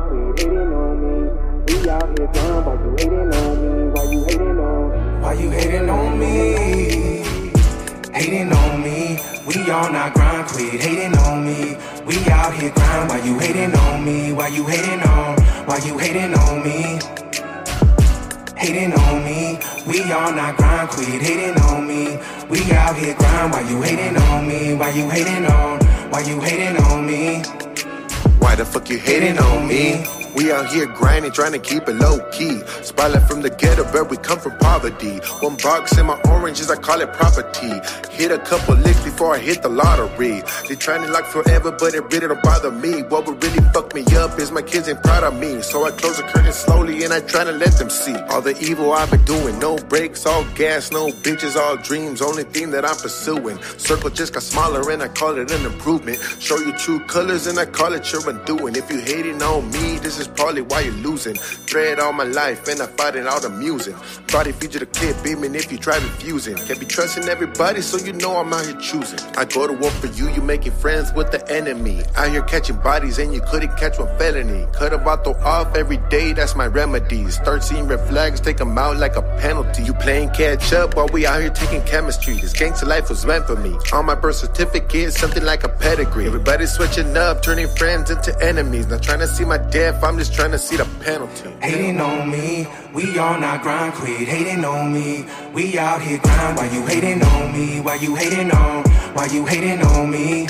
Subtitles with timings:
[0.00, 1.30] quit hating on me.
[1.66, 3.90] We out here grind, why you hating on me?
[3.92, 5.20] Why you hating on?
[5.22, 6.78] Why you hating on me?
[8.12, 9.18] Hating on me.
[9.46, 11.76] We all our grind, quit hating on me.
[12.06, 13.08] We out here grind.
[13.08, 14.32] Why you hating on me?
[14.32, 15.40] Why you hating on?
[15.66, 16.98] Why you hating on me?
[18.56, 19.58] Hating on me.
[19.86, 22.18] We on our grind, quit hating on me.
[22.50, 23.52] We out here grind.
[23.52, 24.74] Why you hating on me?
[24.74, 25.80] Why you hating on?
[26.10, 27.67] Why you hating on me?
[28.48, 30.17] Why the fuck you hating on me?
[30.36, 32.60] We out here grinding, trying to keep it low key.
[32.82, 35.18] Spotlight from the ghetto, but we come from poverty.
[35.40, 37.80] One box in my oranges, I call it property.
[38.12, 40.42] Hit a couple licks before I hit the lottery.
[40.68, 43.02] They trying to lock forever, but it really don't bother me.
[43.02, 45.62] What would really fuck me up is my kids ain't proud of me.
[45.62, 48.58] So I close the curtain slowly and I try to let them see all the
[48.60, 49.58] evil I've been doing.
[49.58, 52.20] No breaks, all gas, no bitches, all dreams.
[52.20, 53.58] Only thing that I'm pursuing.
[53.78, 56.20] Circle just got smaller and I call it an improvement.
[56.38, 58.76] Show you true colors and I call it your undoing.
[58.76, 61.36] If you hating on me, this is probably why you're losing.
[61.66, 63.96] Dread all my life and I fight it out amusing.
[64.32, 66.56] Body feature the clip beaming if you try refusing.
[66.56, 69.20] Can't be trusting everybody, so you know I'm out here choosing.
[69.36, 72.02] I go to war for you, you making friends with the enemy.
[72.16, 74.66] Out here catching bodies and you couldn't catch one felony.
[74.72, 77.28] Cut a bottle off every day, that's my remedy.
[77.30, 79.82] Start seeing red flags, take them out like a penalty.
[79.84, 82.34] You playing catch up while we out here taking chemistry.
[82.34, 83.76] This gangster life was meant for me.
[83.92, 86.26] On my birth certificate, something like a pedigree.
[86.26, 88.86] Everybody switching up, turning friends into enemies.
[88.86, 91.50] Not trying to see my death, I'm just trying to see the penalty.
[91.60, 95.26] Hating on me, we on our grind, quit hating on me.
[95.52, 97.80] We out here grind, why you hating on me?
[97.82, 98.84] Why you hating on?
[99.12, 100.48] Why you hating on me?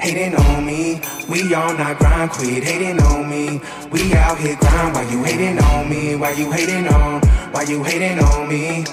[0.00, 3.60] Hating on me, we on our grind, quit hating on me.
[3.92, 6.16] We out here grind, why you hating on me?
[6.16, 7.20] Why you hating on?
[7.52, 8.84] Why you hating on me?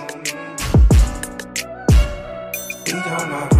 [2.86, 3.59] We on our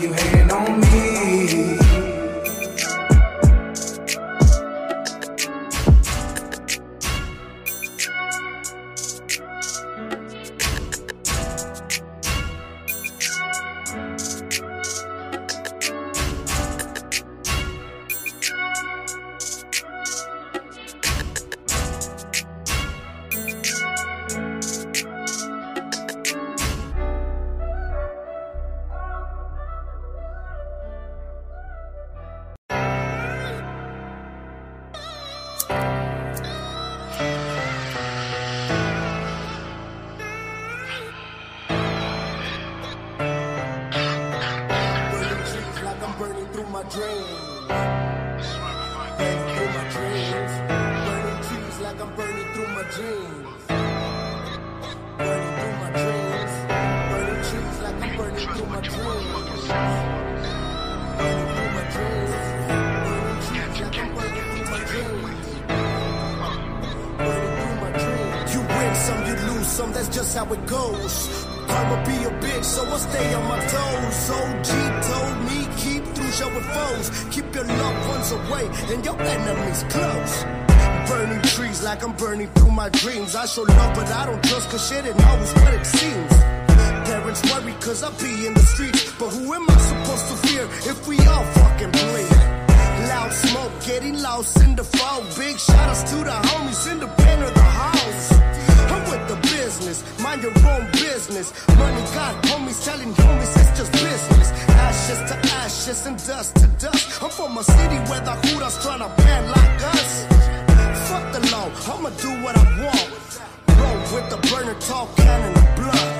[0.00, 1.85] you hating on me?
[71.86, 74.30] Karma be a bitch, so I stay on my toes.
[74.30, 74.70] OG
[75.10, 77.10] told me keep through showing foes.
[77.30, 80.44] Keep your loved ones away and your enemies close.
[81.08, 83.36] Burning trees like I'm burning through my dreams.
[83.36, 86.32] I show love, but I don't trust cause shit ain't always what it seems.
[87.06, 89.12] Parents worry cause I be in the streets.
[89.18, 92.66] But who am I supposed to fear if we all fucking bleed?
[93.10, 95.22] Loud smoke, getting lost in the fog.
[95.38, 98.32] Big shout outs to the homies in the pen of the house.
[98.90, 101.52] I'm with the business, mind your own business.
[101.78, 104.48] Money got homies telling homies it's just business.
[104.86, 107.22] Ashes to ashes and dust to dust.
[107.22, 110.12] I'm from a city where the hooters tryna ban like us.
[111.08, 113.10] Fuck the law, I'ma do what I want.
[113.78, 116.12] Roll with the burner, tall cannon of blood.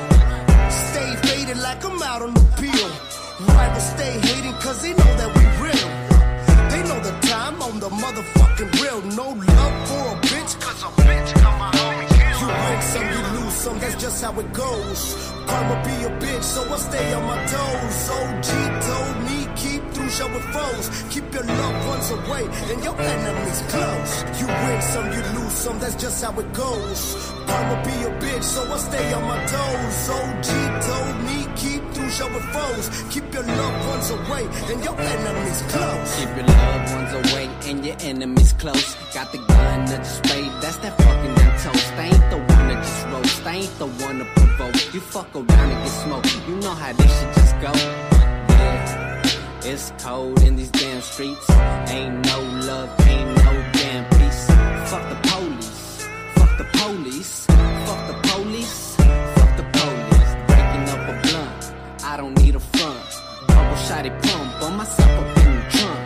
[0.70, 2.88] Stay faded like I'm out on the peel.
[3.48, 5.88] Rivals stay hating cause they know that we real.
[6.72, 9.00] They know the time on the motherfucking real.
[9.20, 12.40] No love for a bitch cause a bitch got my homie killed.
[12.40, 13.35] You break some,
[13.74, 15.32] that's just how it goes.
[15.46, 18.10] Karma be a bitch, so I stay on my toes.
[18.10, 18.48] OG
[18.88, 20.86] told me keep through show with foes.
[21.10, 24.12] Keep your loved ones away and your enemies close.
[24.40, 27.32] You win some, you lose some, that's just how it goes.
[27.46, 30.10] Karma be a bitch, so I stay on my toes.
[30.18, 30.48] OG
[30.88, 31.75] told me keep
[32.56, 32.86] foes.
[33.12, 36.08] Keep your loved ones away and your enemies close.
[36.18, 38.88] Keep your loved ones away and your enemies close.
[39.14, 41.92] Got the gun to spade, that's that fucking them toast.
[42.06, 44.94] Ain't the one to just roast, ain't the one to provoke.
[44.94, 47.72] You fuck around and get smoked, you know how this shit just go.
[48.52, 51.50] Yeah, it's cold in these damn streets.
[51.96, 52.38] Ain't no
[52.70, 54.42] love, ain't no damn peace.
[54.90, 57.46] Fuck the police, fuck the police,
[57.86, 58.85] fuck the police,
[62.08, 63.00] I don't need a front.
[63.48, 66.00] Bubble shotty pump on myself up in the trunk.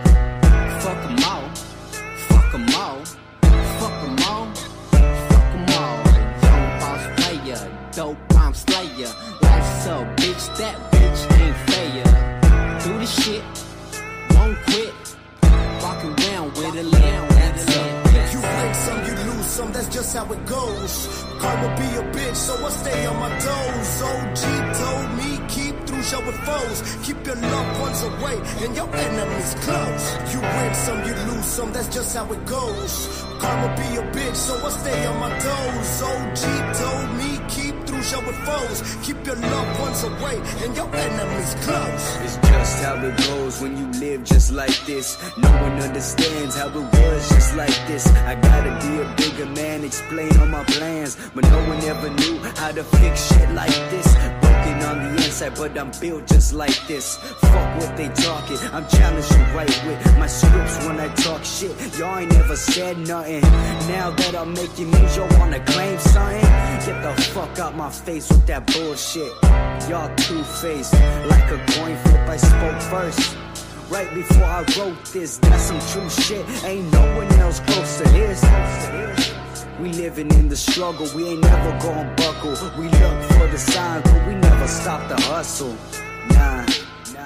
[0.82, 1.46] Fuck 'em all,
[2.28, 2.98] fuck 'em all,
[3.78, 4.46] fuck 'em all,
[5.28, 5.98] fuck 'em all.
[6.46, 7.62] Young boss player,
[7.92, 9.12] dope bomb slayer.
[9.42, 12.04] Life's a bitch, that bitch ain't fair.
[12.84, 13.44] Do the shit,
[14.34, 14.94] won't quit.
[15.82, 18.32] Walk around with a lamb, that's a bitch.
[18.34, 20.94] You win some, you lose some, that's just how it goes.
[21.40, 24.02] Karma be a bitch, so I stay on my toes.
[24.10, 24.42] OG
[24.80, 25.69] told me keep
[26.00, 26.82] through show with foes.
[27.02, 30.32] Keep your loved ones away and your enemies close.
[30.32, 33.24] You win some, you lose some, that's just how it goes.
[33.40, 36.02] Karma be a bitch, so I stay on my toes.
[36.02, 38.82] OG told me keep through show with foes.
[39.02, 42.04] Keep your loved ones away and your enemies close.
[42.24, 45.18] It's just how it goes when you live just like this.
[45.36, 48.06] No one understands how it was just like this.
[48.06, 51.16] I gotta be a bigger man, explain all my plans.
[51.34, 54.59] But no one ever knew how to fix shit like this.
[54.70, 57.16] On the inside, but I'm built just like this.
[57.16, 61.74] Fuck what they talking, I'm challenged to right with my scripts when I talk shit.
[61.98, 63.42] Y'all ain't never said nothing.
[63.88, 66.40] Now that I'm making moves, y'all wanna claim something?
[66.86, 69.32] Get the fuck out my face with that bullshit.
[69.88, 70.94] Y'all two-faced,
[71.28, 73.36] like a coin flip, I spoke first.
[73.90, 76.46] Right before I wrote this, that's some true shit.
[76.64, 79.39] Ain't no one else close to this.
[79.80, 82.50] We living in the struggle, we ain't never gonna buckle.
[82.78, 85.74] We look for the signs, but we never stop the hustle.
[86.34, 86.66] Nah,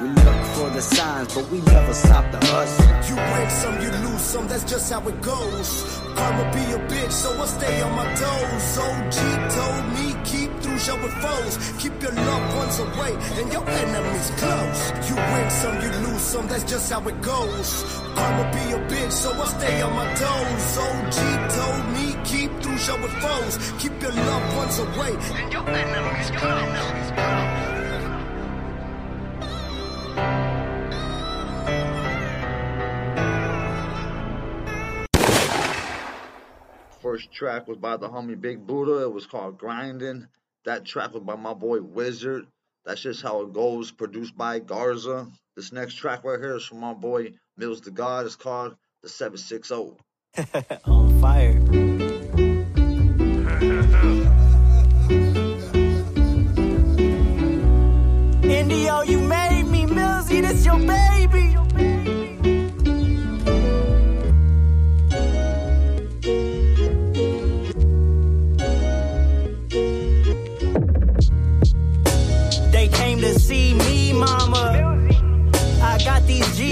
[0.01, 2.87] we look for the signs, but we never stop the hustle.
[3.09, 6.01] You win some, you lose some, that's just how it goes.
[6.15, 8.79] Karma be a bitch, so I stay on my toes.
[8.79, 10.54] OG told me keep
[10.85, 11.57] show with foes.
[11.79, 14.81] Keep your loved ones away and your enemies close.
[15.09, 17.69] You win some, you lose some, that's just how it goes.
[18.15, 20.79] Karma be a bitch, so I stay on my toes.
[20.87, 21.19] OG
[21.59, 23.55] told me keep through show with foes.
[23.79, 27.05] Keep your loved ones away and your enemies close.
[37.01, 39.03] First track was by the homie Big Buddah.
[39.05, 40.27] It was called Grinding.
[40.65, 42.47] That track was by my boy Wizard.
[42.87, 43.91] That's just how it goes.
[43.91, 45.29] Produced by Garza.
[45.57, 48.25] This next track right here is from my boy Mills the Gawd.
[48.25, 49.93] It's called the 760.
[50.85, 51.51] on fire.
[58.45, 61.24] Indio, you made me, Millsy, this your baby.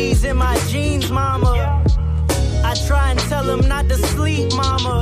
[0.03, 1.85] G's in my jeans, mama.
[2.65, 4.97] I try and tell them not to sleep, mama.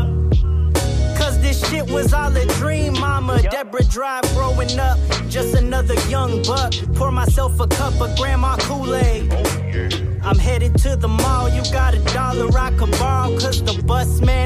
[1.17, 3.41] Cause this shit was all a dream, mama.
[3.51, 6.75] Deborah Drive growing up, just another young buck.
[6.97, 9.33] Pour myself a cup of grandma Kool-Aid.
[9.33, 9.51] Oh,
[10.23, 13.31] I'm headed to the mall, you got a dollar I can borrow.
[13.39, 14.40] Cause the bus man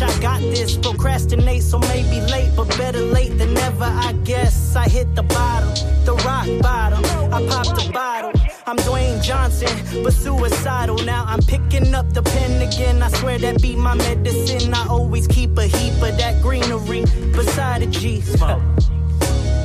[0.00, 0.76] bitch, I got this.
[0.76, 4.76] Procrastinate, so maybe late, but better late than never, I guess.
[4.76, 5.68] I hit the bottom,
[6.04, 7.04] the rock bottom.
[7.32, 8.32] I popped the bottle.
[8.66, 10.98] I'm Dwayne Johnson, but suicidal.
[10.98, 13.02] Now I'm picking up the pen again.
[13.02, 14.72] I swear that be my medicine.
[14.74, 17.02] I always keep a heap of that greenery
[17.32, 18.20] beside a G.
[18.20, 18.62] Smoke.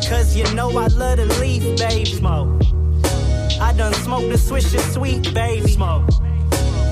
[0.07, 2.05] Cause you know I love the leaf, baby.
[2.05, 2.61] Smoke.
[3.59, 5.71] I done smoked the swisher sweet, baby.
[5.71, 6.09] Smoke.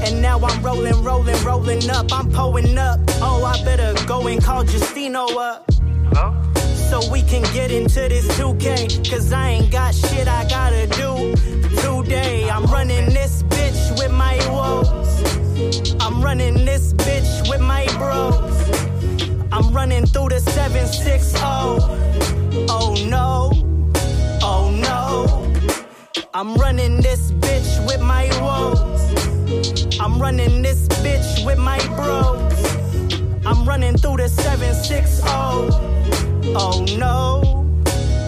[0.05, 2.11] And now I'm rolling, rolling, rolling up.
[2.11, 2.99] I'm pulling up.
[3.21, 5.69] Oh, I better go and call Justino up.
[6.13, 6.35] Hello?
[6.89, 9.09] So we can get into this 2K.
[9.09, 11.33] Cause I ain't got shit I gotta do
[12.13, 12.49] today.
[12.49, 15.95] I'm running this bitch with my woes.
[16.01, 18.53] I'm running this bitch with my bros.
[19.51, 21.39] I'm running through the 760.
[22.69, 23.51] Oh no.
[24.41, 26.23] Oh no.
[26.33, 28.92] I'm running this bitch with my woes.
[29.99, 33.45] I'm running this bitch with my bros.
[33.45, 35.21] I'm running through the 760.
[36.55, 37.65] Oh no,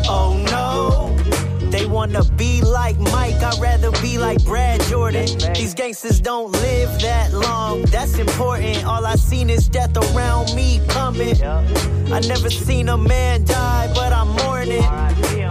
[0.07, 1.69] oh no.
[1.69, 5.27] They wanna be like Mike, I'd rather be like Brad Jordan.
[5.53, 8.85] These gangsters don't live that long, that's important.
[8.85, 11.35] All I seen is death around me coming.
[11.43, 14.83] I never seen a man die, but I'm mourning.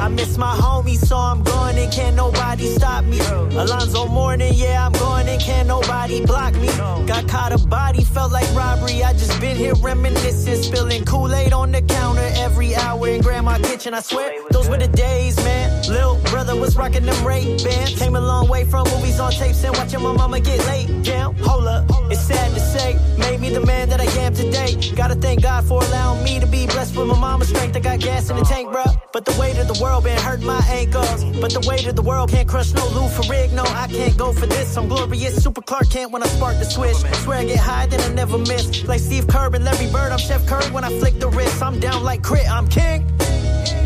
[0.05, 3.21] I miss my homies, so I'm going and can't nobody stop me.
[3.21, 6.67] Alonzo Mourning, yeah, I'm going and can't nobody block me.
[7.07, 9.03] Got caught a body, felt like robbery.
[9.03, 13.95] I just been here reminiscing, spilling Kool-Aid on the counter every hour in grandma kitchen.
[13.95, 15.83] I swear, those were the days, man.
[15.89, 17.99] Lil brother was rocking them Ray-Bans.
[17.99, 21.35] Came a long way from movies on tapes and watching my mama get laid down.
[21.37, 24.77] Hold up, it's sad to say, made me the man that I am today.
[24.95, 27.75] Gotta thank God for allowing me to be blessed with my mama's strength.
[27.75, 29.04] I got gas in the tank, bruh.
[29.15, 31.23] But the weight of the world been hurting my ankles.
[31.41, 33.53] But the weight of the world can't crush no Lou Ferrig.
[33.53, 34.77] No, I can't go for this.
[34.77, 36.97] I'm glorious, super Clark Kent when I spark the switch.
[37.05, 38.83] I Swear I get high, then I never miss.
[38.89, 41.63] Like Steve Kerr and Larry Bird, I'm Chef Curry when I flick the wrist.
[41.63, 43.09] I'm down like crit, I'm king.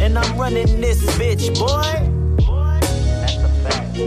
[0.01, 2.47] And I'm running this bitch, boy.
[2.47, 2.79] Boy
[3.21, 3.99] that's a fact.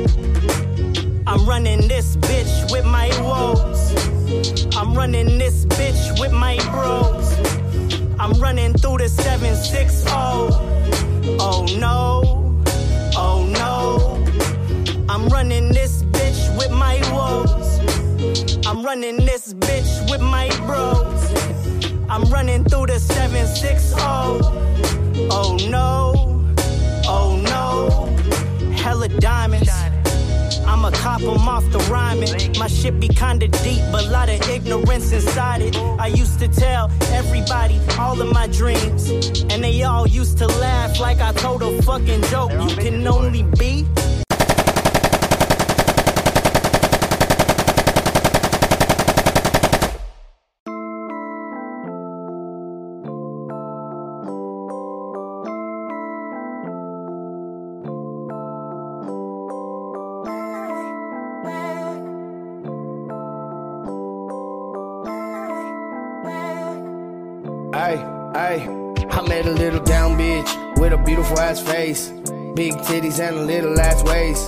[1.28, 4.76] I'm running this bitch with my woes.
[4.76, 7.38] I'm running this bitch with my bros.
[8.20, 10.81] I'm running through the 760.
[11.40, 12.64] Oh no,
[13.16, 14.26] oh no.
[15.08, 17.80] I'm running this bitch with my woes.
[18.66, 21.22] I'm running this bitch with my bros.
[22.10, 23.96] I'm running through the 760.
[25.30, 26.14] Oh no,
[27.08, 28.72] oh no.
[28.72, 29.81] Hella diamonds.
[30.82, 32.58] I'ma cop 'em off the rhyming.
[32.58, 35.78] My shit be kinda deep, but lot of ignorance inside it.
[36.00, 39.12] I used to tell everybody all of my dreams,
[39.52, 42.52] and they all used to laugh like I told a fucking joke.
[42.54, 43.86] You can only be.
[70.92, 72.10] With a beautiful ass face,
[72.56, 74.48] big titties and a little ass waist,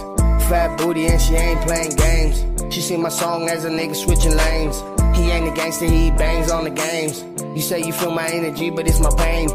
[0.49, 2.43] fat booty and she ain't playing games.
[2.73, 4.77] She sing my song as a nigga switching lanes.
[5.15, 7.23] He ain't a gangster, he bangs on the games.
[7.55, 9.47] You say you feel my energy, but it's my pain.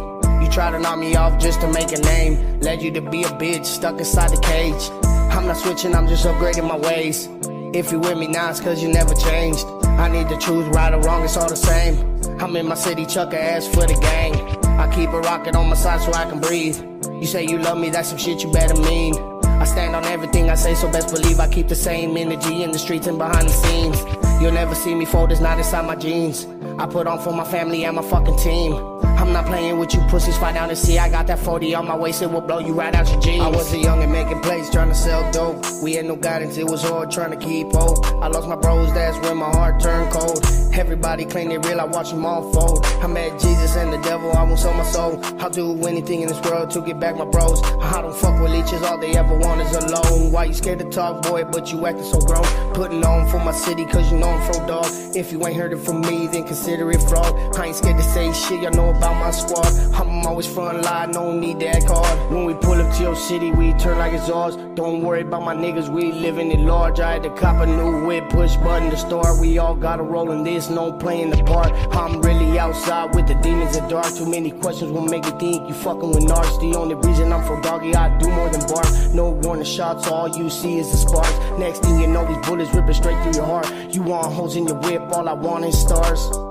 [0.42, 2.60] You try to knock me off just to make a name.
[2.60, 4.90] Led you to be a bitch stuck inside the cage.
[5.32, 7.28] I'm not switching, I'm just upgrading my ways.
[7.74, 9.66] If you with me now, it's cause you never changed.
[9.84, 12.18] I need to choose right or wrong, it's all the same.
[12.40, 14.57] I'm in my city, chuck a ass for the gang.
[14.78, 16.80] I keep a rocket on my side so I can breathe.
[17.20, 19.14] You say you love me, that's some shit you better mean.
[19.44, 22.70] I stand on everything I say, so best believe I keep the same energy in
[22.70, 23.98] the streets and behind the scenes.
[24.40, 26.46] You'll never see me fold, it's not inside my jeans.
[26.78, 28.72] I put on for my family and my fucking team.
[29.02, 30.98] I'm not playing with you pussies, fight down and see.
[30.98, 33.42] I got that 40 on my waist, it will blow you right out your jeans.
[33.42, 35.64] I was a young and making plays, trying to sell dope.
[35.82, 38.04] We had no guidance, it was hard trying to keep hope.
[38.22, 40.44] I lost my bros, that's when my heart turned cold.
[40.74, 42.84] Everybody claim they real, I watch them all fold.
[43.02, 45.20] I met Jesus and the devil, I won't sell my soul.
[45.40, 47.60] I'll do anything in this world to get back my bros.
[47.80, 50.30] I don't fuck with leeches, all they ever want is alone.
[50.30, 52.44] Why you scared to talk, boy, but you acting so grown?
[52.74, 54.86] Putting on for my city, cause you know I'm from dog.
[55.16, 57.56] If you ain't heard it from me, then consider it fraud.
[57.56, 59.66] I ain't scared to say shit, y'all know about my squad.
[59.94, 62.30] I'm always front line, no need that card.
[62.30, 64.56] When we pull up to your city, we turn like it's ours.
[64.74, 67.00] Don't worry about my niggas, we living it large.
[67.00, 69.40] I had to cop a new whip, push button to start.
[69.40, 71.72] We all gotta roll in this, no playing the part.
[71.94, 74.12] I'm really outside with the demons in dark.
[74.14, 76.60] Too many questions will make you think you fucking with narcs.
[76.60, 78.86] The only reason I'm for doggy, I do more than bark.
[79.14, 81.38] No warning shots, all you see is the sparks.
[81.58, 83.72] Next thing you know, these bullets ripping straight through your heart.
[83.90, 86.47] You want holes in your whip, all I want is stars.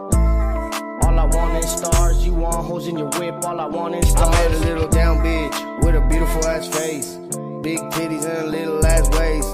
[1.18, 2.24] All I want is stars.
[2.24, 3.44] You want hoes in your whip.
[3.44, 4.36] All I want is stars.
[4.36, 7.16] I met a little down bitch with a beautiful ass face,
[7.64, 9.50] big titties and a little ass waist,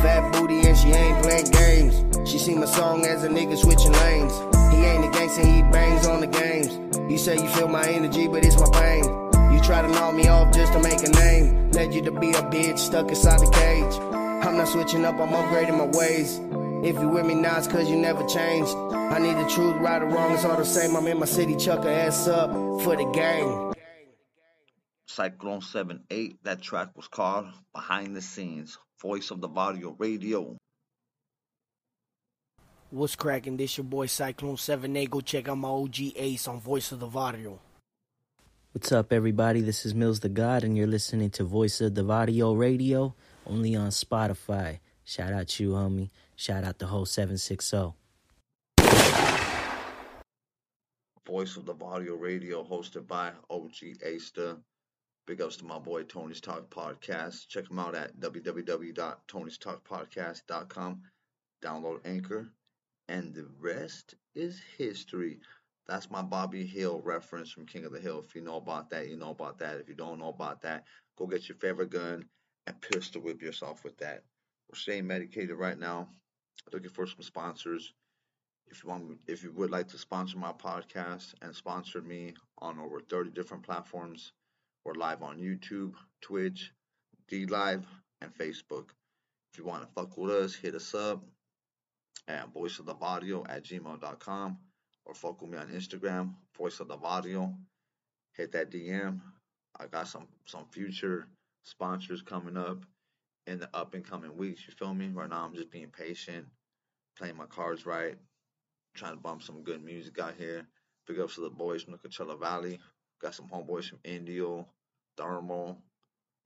[0.00, 2.30] fat booty and she ain't playing games.
[2.30, 4.32] She sing my song as a nigga switching lanes.
[4.72, 6.78] He ain't a gangster, he bangs on the games.
[7.10, 9.02] You say you feel my energy, but it's my pain.
[9.52, 11.72] You try to knock me off just to make a name.
[11.72, 13.98] Led you to be a bitch stuck inside the cage.
[14.46, 16.38] I'm not switching up, I'm upgrading my ways.
[16.84, 18.72] If you with me now, it's cause you never changed.
[18.92, 20.94] I need the truth, right or wrong, it's all the same.
[20.94, 22.50] I'm in my city, chuck a ass up
[22.82, 23.74] for the gang.
[25.08, 30.56] Syklone 7 8, that track was called Behind the Scenes, Voice of the Varrio Radio.
[32.90, 33.56] What's cracking?
[33.56, 35.10] This your boy Syklone 7A.
[35.10, 37.58] Go check out my OG Ace on Voice of the Varrio.
[38.72, 39.62] What's up, everybody?
[39.62, 43.14] This is Mills the Gawd, and you're listening to Voice of the Varrio Radio,
[43.46, 44.78] only on Spotify.
[45.04, 46.10] Shout out to you, homie.
[46.40, 47.94] Shout out the whole 760.
[51.26, 54.56] Voice of the Varrio Radio, hosted by OG Asta.
[55.26, 57.48] Big ups to my boy Tony's Talk Podcast.
[57.48, 61.02] Check him out at www.tonystalkpodcast.com.
[61.60, 62.52] Download Anchor,
[63.08, 65.40] and the rest is history.
[65.88, 68.22] That's my Bobby Hill reference from King of the Hill.
[68.24, 69.80] If you know about that, you know about that.
[69.80, 70.84] If you don't know about that,
[71.16, 72.26] go get your favorite gun
[72.68, 74.22] and pistol whip yourself with that.
[74.70, 76.10] We're staying medicated right now.
[76.72, 77.92] Looking for some sponsors.
[78.66, 82.78] If you want, if you would like to sponsor my podcast and sponsor me on
[82.78, 84.32] over 30 different platforms,
[84.84, 86.72] we're live on YouTube, Twitch,
[87.30, 87.84] DLive,
[88.20, 88.90] and Facebook.
[89.52, 91.24] If you want to fuck with us, hit us up
[92.26, 94.58] at voiceoftheaudio at gmail.com
[95.06, 97.54] or fuck with me on Instagram, voice of the audio.
[98.36, 99.20] Hit that DM.
[99.80, 101.28] I got some some future
[101.64, 102.84] sponsors coming up
[103.48, 104.62] in the up and coming weeks.
[104.66, 105.08] You feel me?
[105.08, 106.46] Right now, I'm just being patient,
[107.16, 108.16] playing my cards right,
[108.94, 110.66] trying to bump some good music out here.
[111.06, 112.78] Big ups to the boys from the Coachella Valley.
[113.22, 114.68] Got some homeboys from Indio,
[115.16, 115.78] Thermal,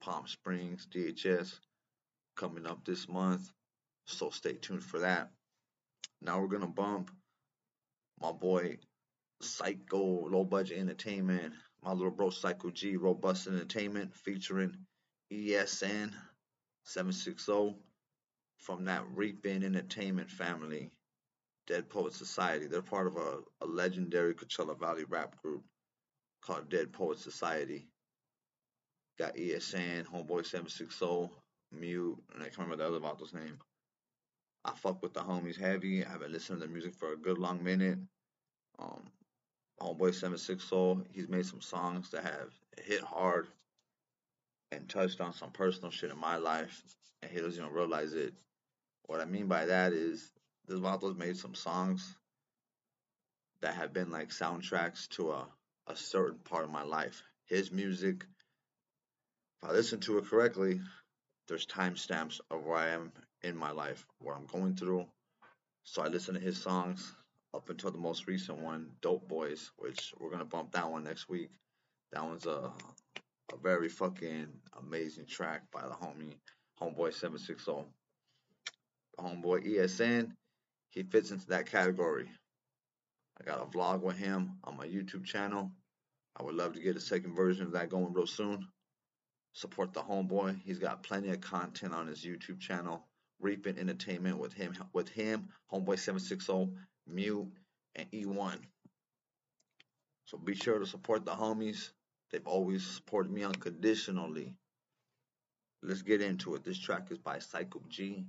[0.01, 1.53] Palm Springs, DHS
[2.37, 3.51] coming up this month.
[4.07, 5.29] So stay tuned for that.
[6.21, 7.11] Now we're gonna bump
[8.21, 8.77] my boy
[9.41, 14.73] Psycho Low Budget Entertainment, my little bro Cyco G Robust Entertainment featuring
[15.31, 16.13] ESN
[16.83, 17.75] 760
[18.57, 20.89] from that Reaping Entertainment family,
[21.67, 22.67] Dead Poet Society.
[22.67, 25.63] They're part of a, a legendary Coachella Valley rap group
[26.41, 27.87] called Dead Poet Society.
[29.17, 31.29] Got ESN, Homeboy 760,
[31.71, 33.57] Mute, and I can't remember the other vato's name.
[34.65, 36.05] I fuck with the homies heavy.
[36.05, 37.99] I've been listening to their music for a good long minute.
[38.79, 39.03] Um,
[39.81, 42.49] Homeboy 760, he's made some songs that have
[42.81, 43.47] hit hard
[44.73, 46.83] and touched on some personal shit in my life,
[47.21, 48.33] and he doesn't even realize it.
[49.05, 50.31] What I mean by that is,
[50.67, 52.15] this Vatos made some songs
[53.61, 55.47] that have been like soundtracks to a,
[55.87, 57.23] a certain part of my life.
[57.45, 58.25] His music,
[59.61, 60.79] if I listen to it correctly,
[61.47, 65.05] there's timestamps of where I am in my life, what I'm going through.
[65.83, 67.13] So I listen to his songs
[67.53, 71.27] up until the most recent one, Dope Boys, which we're gonna bump that one next
[71.29, 71.51] week.
[72.13, 72.71] That one's a
[73.53, 74.47] a very fucking
[74.79, 76.37] amazing track by the homie
[76.81, 77.85] Homeboy 760.
[79.19, 80.31] Homeboy ESN,
[80.89, 82.27] he fits into that category.
[83.39, 85.71] I got a vlog with him on my YouTube channel.
[86.35, 88.67] I would love to get a second version of that going real soon.
[89.53, 90.59] Support the homeboy.
[90.63, 93.05] He's got plenty of content on his YouTube channel.
[93.39, 96.69] Reaping Entertainment with him, with him, Homeboy 760,
[97.07, 97.51] Mute,
[97.95, 98.57] and E1.
[100.25, 101.89] So be sure to support the homies.
[102.33, 104.55] They've always supported me unconditionally.
[105.83, 106.63] Let's get into it.
[106.63, 108.25] This track is by Cyco G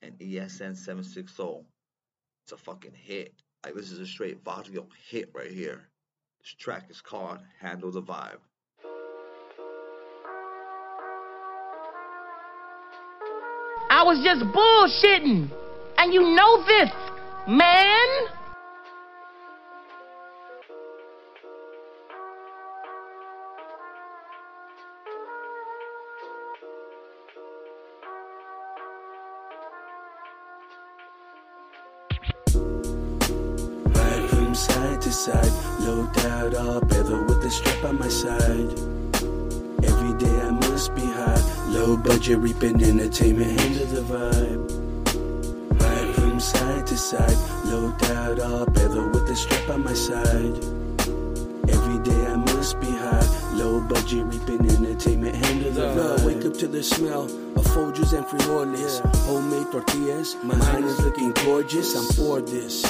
[0.00, 1.42] and ESN 760.
[2.44, 3.34] It's a fucking hit.
[3.64, 5.88] Like this is a straight audio hit right here.
[6.40, 8.38] This track is called Handle the Vibe.
[13.90, 15.50] I was just bullshitting.
[15.98, 16.92] And you know this,
[17.48, 18.06] man.
[36.26, 38.72] Low doubt all better with the strap on my side.
[39.84, 45.80] Every day I must be high, low budget reaping entertainment, handle the vibe.
[45.80, 47.36] Ride from side to side,
[47.66, 50.56] low doubt all better with the strap on my side.
[51.68, 56.26] Every day I must be high, low budget reaping entertainment, handle the vibe.
[56.26, 60.36] Wake up to the smell of Folgers and frijoles, homemade tortillas.
[60.42, 61.94] My mind is looking gorgeous.
[61.94, 62.82] I'm for this.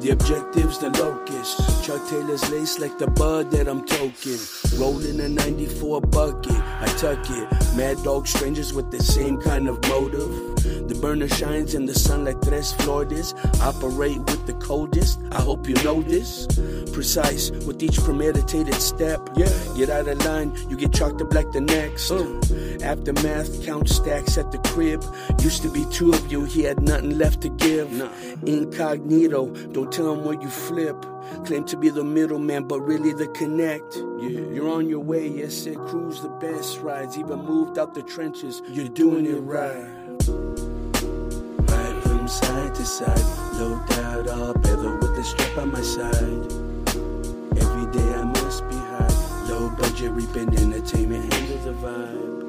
[0.00, 1.84] The objective's the locust.
[1.84, 4.38] Chuck Taylor's lace like the bud that I'm toking.
[4.78, 7.76] Rolling a 94 bucket, I tuck it.
[7.76, 10.88] Mad dog strangers with the same kind of motive.
[10.88, 13.34] The burner shines in the sun like Tres Floridas.
[13.60, 15.18] Operate with the coldest.
[15.32, 16.46] I hope you know this.
[16.92, 19.28] Precise with each premeditated step.
[19.36, 22.10] Yeah, get out of line, you get chalked up like the next.
[22.12, 22.40] Oh.
[22.82, 25.02] Aftermath, count stacks at the crib.
[25.40, 27.90] Used to be two of you, he had nothing left to give.
[28.46, 30.96] Incognito, don't tell him where you flip.
[31.44, 33.96] Claim to be the middleman, but really the connect.
[33.96, 34.38] Yeah.
[34.54, 37.18] You're on your way, yes, said cruise the best rides.
[37.18, 39.88] Even moved out the trenches, you're doing it right.
[41.70, 43.26] Ride from side to side,
[43.58, 46.52] low doubt all better with the strap on my side.
[47.62, 52.47] Every day I must be high, low budget reaping entertainment, handle the vibe.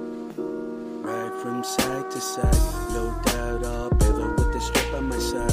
[1.41, 2.53] From side to side,
[2.93, 5.47] No doubt all better with the strap on my side.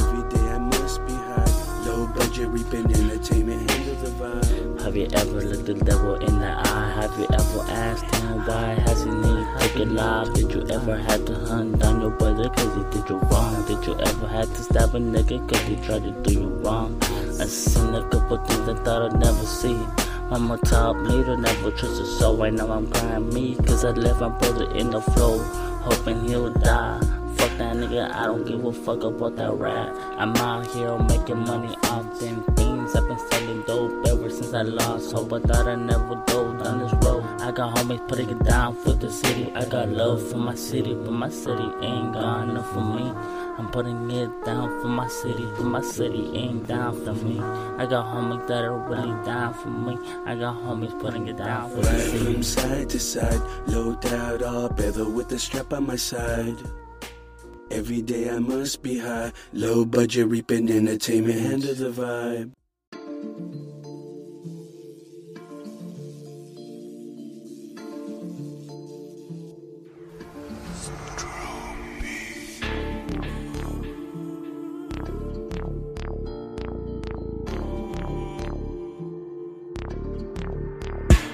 [0.00, 4.80] Every day I must be high, low budget reaping entertainment, handle the vibe.
[4.80, 6.92] Have you ever looked the devil in the eye?
[6.96, 10.32] Have you ever asked him why hasn't he taken life?
[10.32, 13.62] Did you ever have to hunt down your brother cause he did you wrong?
[13.66, 16.98] Did you ever have to stab a nigga cause he tried to do you wrong?
[17.38, 20.09] I seen a couple things I thought I'd never see.
[20.32, 22.36] I'm a top leader, never trust a soul.
[22.36, 25.38] Right now I'm crying me, cause I left my brother in the flow,
[25.82, 27.00] hoping he'll die.
[27.34, 29.92] Fuck that nigga, I don't give a fuck about that rap.
[30.18, 32.94] I'm out here making money off them things.
[32.94, 35.32] I've been selling dope ever since I lost hope.
[35.32, 37.24] I thought I'd never go down this road.
[37.40, 39.50] I got homies putting it down for the city.
[39.56, 43.10] I got love for my city, but my city ain't got enough for me.
[43.60, 47.38] I'm putting it down for my city, but my city ain't down for me.
[47.38, 49.98] I got homies that are really down for me.
[50.24, 54.70] I got homies putting it down for Right from side to side, low down all
[54.70, 56.56] better with the strap on my side.
[57.70, 62.52] Every day I must be high, low budget reaping entertainment, handle the vibe.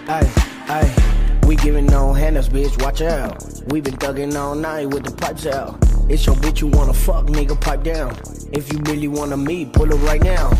[0.09, 0.33] Ay,
[0.69, 3.42] ay, we giving no handles, bitch, watch out.
[3.66, 5.83] We been thugging all night with the pipes out.
[6.09, 8.16] It's your bitch you wanna fuck, nigga, pipe down.
[8.53, 10.53] If you really wanna meet, pull it right now.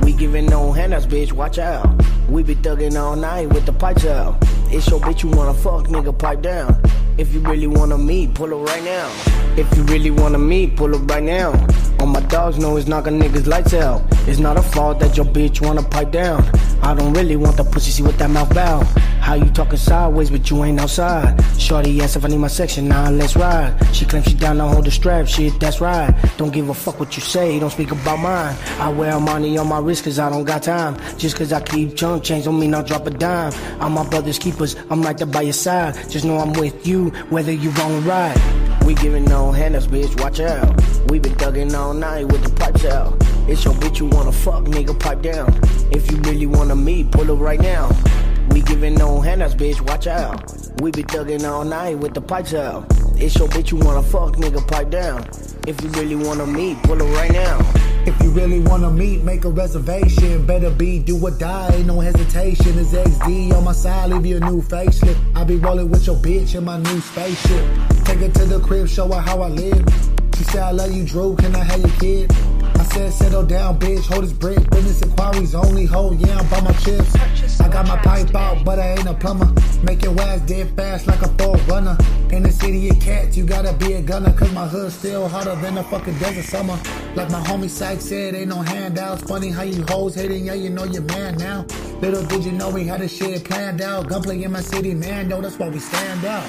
[0.00, 1.86] We giving no handles, bitch, watch out.
[2.30, 4.38] We been thugging all night with the pipes out.
[4.70, 6.80] It's your bitch you wanna fuck, nigga, pipe down.
[7.18, 9.10] If you really wanna meet, pull up right now.
[9.56, 11.52] If you really wanna meet, pull up right now.
[11.98, 14.02] All my dogs know it's knocking niggas lights out.
[14.28, 16.44] It's not a fault that your bitch wanna pipe down.
[16.82, 18.80] I don't really want the pussy, see what that mouth bow.
[19.26, 21.34] How you talking sideways, but you ain't outside?
[21.58, 23.74] Shorty asked if I need my section, now let's ride.
[23.92, 26.14] She claims she down to hold the strap, shit, that's right.
[26.36, 28.56] Don't give a fuck what you say, don't speak about mine.
[28.78, 30.96] I wear money on my wrist cause I don't got time.
[31.18, 33.52] Just cause I keep chunk change don't mean I'll drop a dime.
[33.80, 35.96] I'm my brother's keepers, I'm right there by your side.
[36.08, 38.84] Just know I'm with you, whether you wrong or right.
[38.84, 40.72] We giving no handles, bitch, watch out.
[41.10, 43.16] We been thugging all night with the pipes out.
[43.48, 45.52] It's your bitch you wanna fuck, nigga, pipe down.
[45.90, 47.90] If you really wanna meet, pull up right now.
[48.50, 50.52] We giving no handouts, bitch, watch out.
[50.80, 52.86] We be thugging all night with the pipes out.
[53.18, 55.26] It's your bitch you wanna fuck, nigga, pipe down.
[55.66, 57.58] If you really wanna meet, pull it right now.
[58.06, 60.46] If you really wanna meet, make a reservation.
[60.46, 62.78] Better be do or die, ain't no hesitation.
[62.78, 65.18] It's XD on my side, leave you a new facelift.
[65.34, 67.64] I be rolling with your bitch in my new spaceship.
[68.04, 69.84] Take her to the crib, show her how I live.
[70.36, 72.30] She said, I love you, Drew, can I have your kid?
[72.78, 74.68] I said, settle down, bitch, hold this brick.
[74.70, 77.14] Business inquiries only, hold, yeah, I'm by my chips.
[77.60, 79.52] I got my pipe out, but I ain't a plumber.
[79.82, 81.96] Make your ass dead fast like a full runner.
[82.30, 85.54] In the city of cats, you gotta be a gunner, cause my hood's still hotter
[85.56, 86.78] than a fucking desert summer.
[87.14, 89.22] Like my homie Sykes said, ain't no handouts.
[89.22, 91.64] Funny how you hoes hating, yeah, you know you're man now.
[92.00, 94.08] Little did you know we had this shit planned out.
[94.08, 96.48] Gunplay in my city, man, yo, that's why we stand out.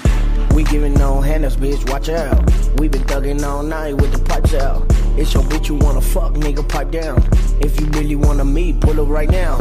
[0.54, 2.38] We giving no handouts, bitch, watch out.
[2.80, 5.07] We been thugging all night with the pipes out.
[5.18, 7.28] It's your bitch you wanna fuck, nigga, pipe down.
[7.60, 9.58] If you really wanna meet, pull up right now.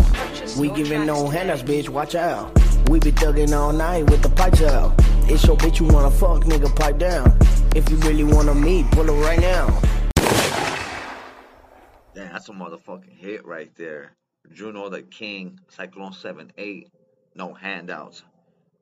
[0.59, 2.53] We giving no handouts, bitch, watch out.
[2.90, 4.92] We been thugging all night with the pipes out.
[5.31, 7.38] It's your bitch you wanna fuck, nigga, pipe down.
[7.75, 9.66] If you really wanna meet, pull up right now.
[12.14, 14.12] Damn, that's a motherfucking hit right there.
[14.53, 16.90] Juno the King, Syklone 7 8,
[17.35, 18.25] no handouts.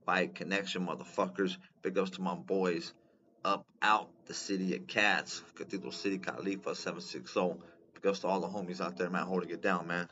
[0.04, 1.56] By connection, motherfuckers.
[1.82, 2.94] Big ups to my boys
[3.44, 7.62] up out the city of Cats, Cathedral City, Khalifa 760.
[7.94, 10.08] Big ups to all the homies out there, man, holding it down, man.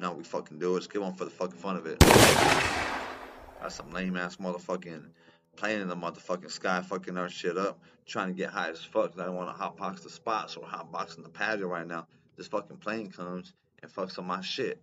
[0.00, 0.74] Now we fucking do it.
[0.74, 1.98] Let's get one for the fucking fun of it.
[2.00, 5.04] That's some lame ass motherfucking
[5.56, 9.12] playing in the motherfucking sky, fucking our shit up, trying to get high as fuck.
[9.18, 12.06] I don't want to hotbox the spot, so we're hotboxing the patio right now.
[12.36, 14.82] This fucking plane comes and fucks up my shit.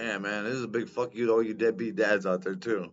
[0.00, 2.54] Damn, man, this is a big fuck you to all you deadbeat dads out there,
[2.54, 2.90] too.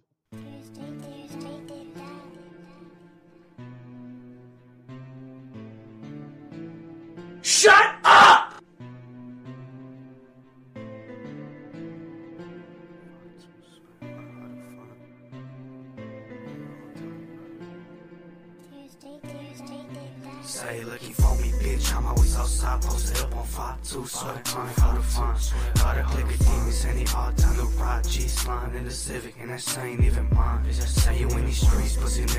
[7.43, 8.28] Shut up!
[23.89, 24.07] Five two.
[24.07, 25.35] Swear crime for the fun.
[25.75, 29.35] Gotta click a demon demons they all time to ride G slime in the Civic
[29.39, 30.63] and that ain't even mine.
[30.65, 32.38] Just say you in these streets, pussy nigga,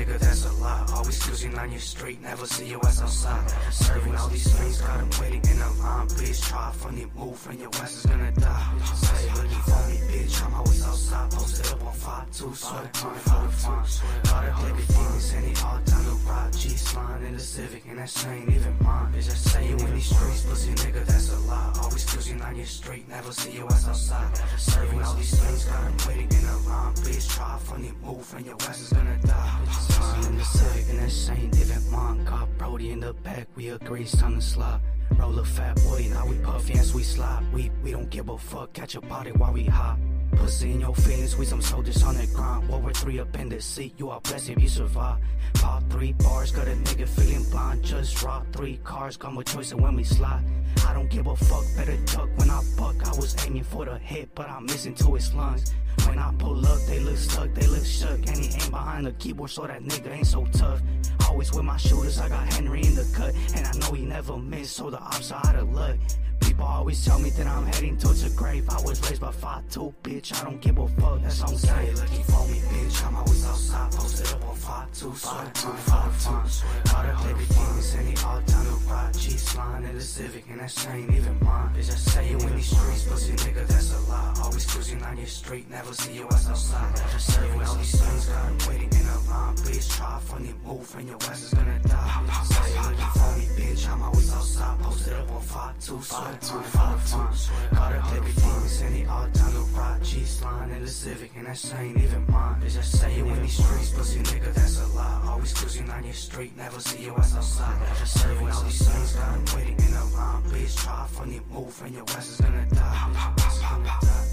[0.63, 3.49] Always cruising on your street, never see your ass outside.
[3.71, 6.07] Serving all these things, got 'em waiting in a line.
[6.09, 8.73] Bitch, try a funny move and your ass is gonna die.
[8.95, 11.31] Say looking for me, bitch, I'm always outside.
[11.31, 13.83] Posted up on 5-2, swear time, for the fun.
[14.23, 17.97] Got heavy demons and they all time to ride G slime in the Civic and
[17.97, 19.13] that shit ain't even mine.
[19.17, 21.73] It's just say you in these streets, pussy nigga, that's a lie.
[21.81, 24.31] Always cruising on your street, never see your ass outside.
[24.57, 26.93] Serving all these things, got 'em waiting in a line.
[27.03, 29.59] Bitch, try a funny move and your ass is gonna die.
[29.87, 31.81] Slime in the And that shit ain't even.
[32.25, 34.81] Got Brody in the back, we agree, time to slide.
[35.17, 37.43] Roll a fat boy, now we puffy as we slide.
[37.53, 39.97] We we don't give a fuck, catch a body while we hop.
[40.31, 42.67] Pussy in your feelings, we some soldiers on the grind.
[42.69, 45.19] World War Three up in the seat, you are blessed if you survive.
[45.55, 47.83] Pop three bars, got a nigga feeling blind.
[47.83, 50.43] Just rock three cars, got with choice when we slide.
[50.87, 52.95] I don't give a fuck, better duck when I buck.
[53.05, 55.73] I was aiming for the hit, but I'm missing to his lungs.
[56.07, 58.17] When I pull up, they look stuck, they look shook.
[58.27, 60.81] And he ain't behind the keyboard, so that nigga ain't so tough.
[61.27, 63.33] Always with my shooters, I got Henry in the cut.
[63.55, 65.97] And I know he never missed, so the ops are out of luck.
[66.41, 68.67] People always tell me that I'm heading towards a grave.
[68.69, 70.20] I was raised by 5'2, bitch.
[70.29, 71.91] I don't give a fuck, that's on say.
[71.93, 73.05] Looking for me, bitch.
[73.05, 76.91] I'm always outside, posted up on 5'2, sweat time, 5'2.
[76.91, 79.13] Got a heavy demons and they all time to ride.
[79.17, 81.73] G slime in the Civic, and that shit ain't even mine.
[81.73, 84.33] Bitch, I say you in these streets, pussy nigga, that's a lie.
[84.43, 86.95] Always cruising on your street, never see your ass outside.
[87.11, 89.55] Just serving all these things, got 'em waiting in a line.
[89.65, 92.43] Bitch, try a funny move, and your ass is gonna die.
[92.45, 93.89] Say you looking for me, bitch.
[93.89, 97.49] I'm always outside, posted up on 5'2, sweat time, 5'2.
[97.73, 99.99] Got a heavy demons and they all time to ride.
[100.11, 102.59] G slime in the Civic, and that shit ain't even mine.
[102.59, 105.21] Bitch, I say you in these streets, pussy nigga, that's a lie.
[105.25, 107.79] Always cruising on your street, never see your ass outside.
[107.97, 110.43] Just serving all these things, got 'em waiting in a line.
[110.51, 113.33] Bitch, try a funny move, and your ass is gonna die.
[113.37, 114.30] Bitch,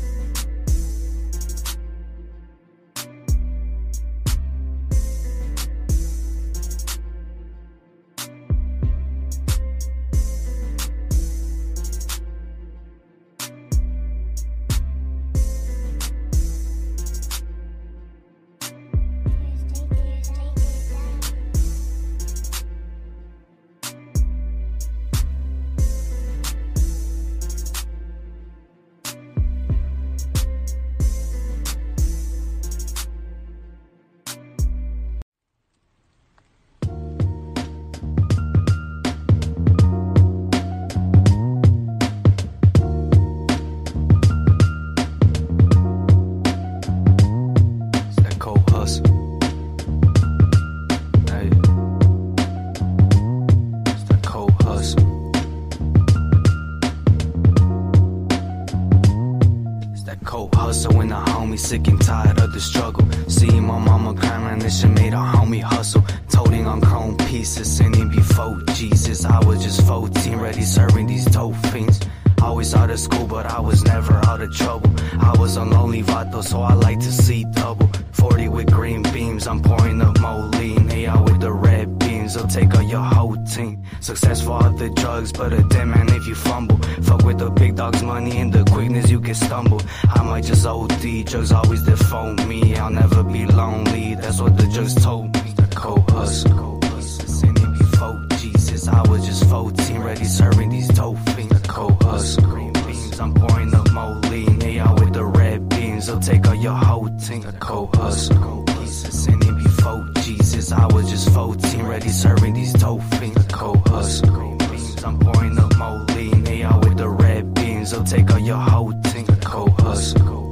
[107.29, 107.43] team.
[107.43, 108.65] The cold hustle.
[108.87, 113.47] Sinning before Jesus, I was just 14, ready serving these dope fiends.
[113.47, 114.57] The cold hustle.
[115.05, 116.47] I'm pouring up Moline.
[116.47, 119.27] Hey, out with the red beams, they'll take out your whole team.
[119.27, 120.49] The cold hustle.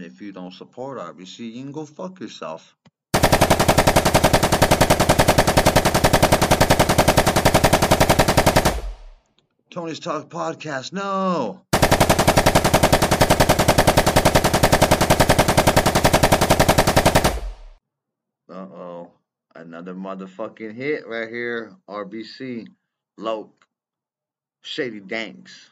[0.00, 2.76] If you don't support RBC, you can go fuck yourself.
[9.78, 11.62] Tony's Talk Podcast, no!
[18.50, 19.12] Uh oh.
[19.54, 21.76] Another motherfucking hit right here.
[21.88, 22.66] RBC.
[23.18, 23.66] Loke.
[24.62, 25.70] Shady Danks.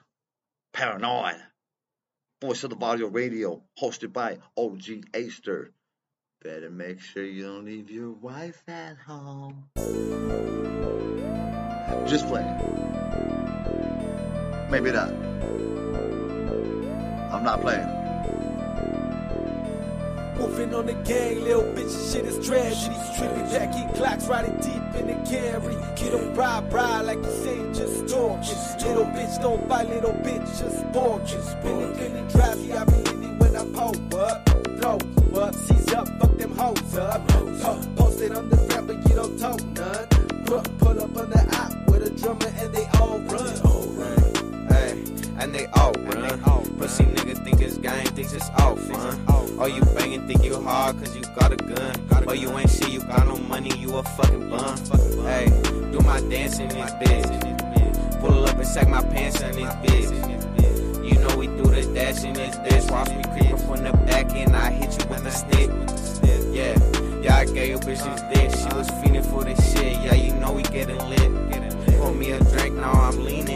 [0.73, 1.42] Paranoid.
[2.40, 3.61] Voice of the Varrio Radio.
[3.83, 5.73] Hosted by OG Aster.
[6.45, 9.64] Better make sure you don't leave your wife at home.
[12.07, 12.95] Just playing.
[14.70, 15.09] Maybe not.
[17.33, 17.87] I'm not playing.
[20.38, 22.94] Wolfing on the gang, little bitch, shit is tragedy.
[23.16, 25.74] Trippy Jackie clocks riding deep in the carry.
[25.96, 28.87] Kid don't ride, ride like you say, just talking.
[28.87, 31.40] Little bitch don't bite, little bitch just walking.
[31.42, 34.48] Spinning, Philly drive, yeah, I be leaning when I pull up.
[34.79, 37.26] Throw up, seize up, fuck them hoes up.
[37.29, 40.07] Po- Posted on the rap, but you don't talk none.
[40.44, 40.59] Pull,
[41.00, 44.15] up on the op with a drummer and they all run.
[45.38, 46.40] And they all run.
[46.79, 49.25] Pussy nigga think it's game, thinks it's all fun.
[49.59, 51.94] Oh, you banging, think you hard cause you got a gun.
[52.29, 54.77] Oh, you ain't shit, you got no money, you a fucking bum.
[55.25, 55.46] Hey,
[55.92, 58.20] do my dance in this bitch.
[58.20, 61.05] Pull up and sack my pants in this bitch.
[61.05, 62.90] You know we do the dash in this bitch.
[62.90, 65.70] Watch me creep from the back and I hit you with a stick.
[66.53, 66.77] Yeah,
[67.22, 68.51] yeah, I gave your bitch this dick.
[68.59, 69.92] She was feeding for this shit.
[70.03, 71.31] Yeah, you know we getting lit.
[71.99, 73.55] Pour me a drink, now I'm leaning and shit.
[73.55, 73.56] Pour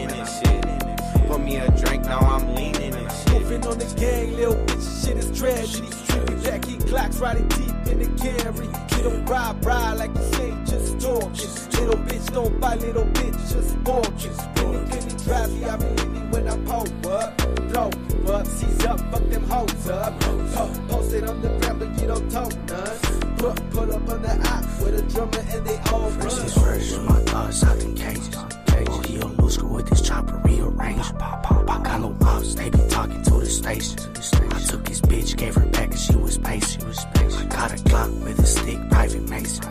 [1.51, 3.33] me a drink, now I'm leaning and shit.
[3.33, 5.87] Moving on the gang, little bitch, shit is tragedy.
[5.87, 8.67] Trippy Jackie clocks riding deep in the carry.
[8.89, 11.51] Kid don't ride, ride like you say, just talking.
[11.79, 14.33] Little bitch don't bite, little bitch just walking.
[14.33, 17.41] Spinning, Philly drive, yeah, I be leaning when I pull up.
[17.71, 20.19] Throw you up, seize up, fuck them hoes up.
[20.21, 22.97] Po- it on the rap, but you don't talk none.
[23.37, 26.45] Pull, pull up on the op with a drummer and they all Fresh run.
[26.45, 28.35] is fresh, my thoughts out in cages.
[28.87, 31.17] Oh, he a loose screw with this chopper rearranged.
[31.17, 33.99] Pop, pop, I got no ops, they be talking to the station.
[34.51, 36.83] I took his bitch, gave her back, and she was pacing.
[36.83, 39.63] I got a Glock with a stick, private mason.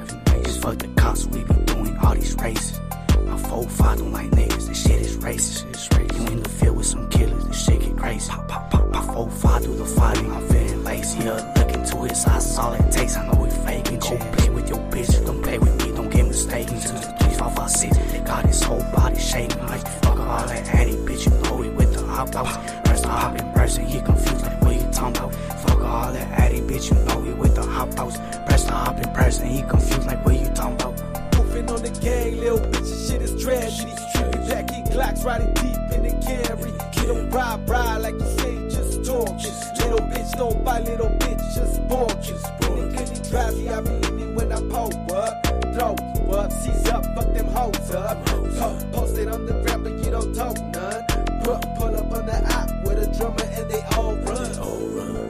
[0.45, 2.81] Just fuck the cops, we be doing all these races.
[3.27, 6.17] My four five don't like niggas, this shit is racist.
[6.17, 8.31] You in the field with some killers, this shit get crazy.
[8.31, 11.19] Pop, pop, pop, my four five through the fighting, I'm feeling lazy.
[11.19, 13.17] Yeah, look into his eyes, that's all it takes.
[13.17, 13.99] I know we faking.
[14.01, 16.81] Go play with your bitch, don't play with me, don't get mistaken.
[16.81, 19.67] Two, three, five, five, six, they got his whole body shaking.
[19.67, 21.60] Like, fuck all that addy, bitch, you know he
[22.27, 22.85] hop out.
[22.85, 25.35] Press the hop in person, he confused, like, what you talking about?
[25.35, 28.15] Fuck all that addy, bitch, you know he with the hop out.
[28.47, 30.95] Press the hop in person, he confused, like, what you talking about?
[31.39, 33.93] Moving on the gang, little bitch, shit is tragedy.
[34.49, 36.73] Jackie clocks riding deep in the carry.
[36.93, 39.55] Kid don't ride, ride like you say, just talking.
[39.81, 42.39] Little bitch don't buy little bitch just walking.
[42.39, 45.47] Spinning, Philly drive, yeah, I be in it when I pop up.
[45.75, 45.95] Throw
[46.37, 48.25] up, seize up, fuck them hoes up.
[48.27, 50.80] Po- Posted on the rap, but you don't talk none.
[51.51, 54.59] Pull, pull up on the op with a drummer and they all run.
[54.61, 55.30] All run.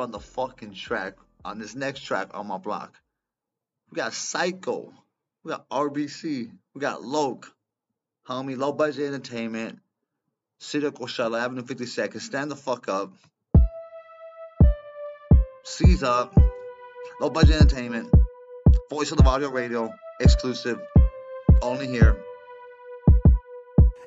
[0.00, 2.98] On the fucking track on this next track on my block.
[3.90, 4.94] We got Cyco.
[5.44, 6.50] We got RBC.
[6.74, 7.52] We got Loke.
[8.26, 9.78] Homie, low budget entertainment.
[10.58, 12.18] Of Coachella, Avenue 52nd.
[12.18, 13.12] Stand the fuck up.
[15.64, 16.34] Seize up.
[17.20, 18.08] Low budget entertainment.
[18.88, 19.92] Voice of the Varrio radio.
[20.18, 20.80] Exclusive.
[21.60, 22.16] Only here.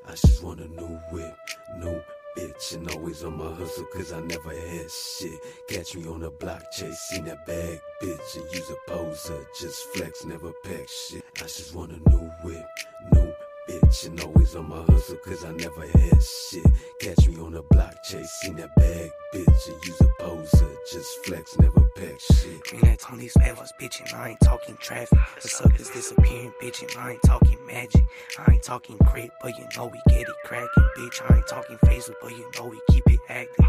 [0.07, 1.37] I just want a new whip,
[1.77, 2.01] new
[2.37, 5.39] bitch, and always on my hustle, cause I never had shit.
[5.67, 10.25] Catch me on the block, chasing that bag, bitch, and use a poser, just flex,
[10.25, 11.23] never pack shit.
[11.37, 12.65] I just want a new whip,
[13.13, 13.33] new
[13.69, 16.65] bitch, and always on my hustle, cause I never had shit.
[16.99, 21.57] Catch me on the block, chasing that bag, bitch, and use a poser, just flex,
[21.59, 22.61] never pack shit.
[22.63, 25.19] Green at Tony's levels, bitchin', I ain't talking traffic.
[25.41, 28.05] The suckers disappearing, bitchin', I ain't talking magic.
[28.37, 31.21] I ain't talking crit, but you know we get it crackin', bitch.
[31.29, 33.65] I ain't talking Facebook, but you know we keep it active.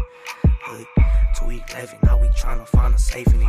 [0.67, 0.87] Hood,
[1.35, 3.45] 211, now we tryna find a safe in it.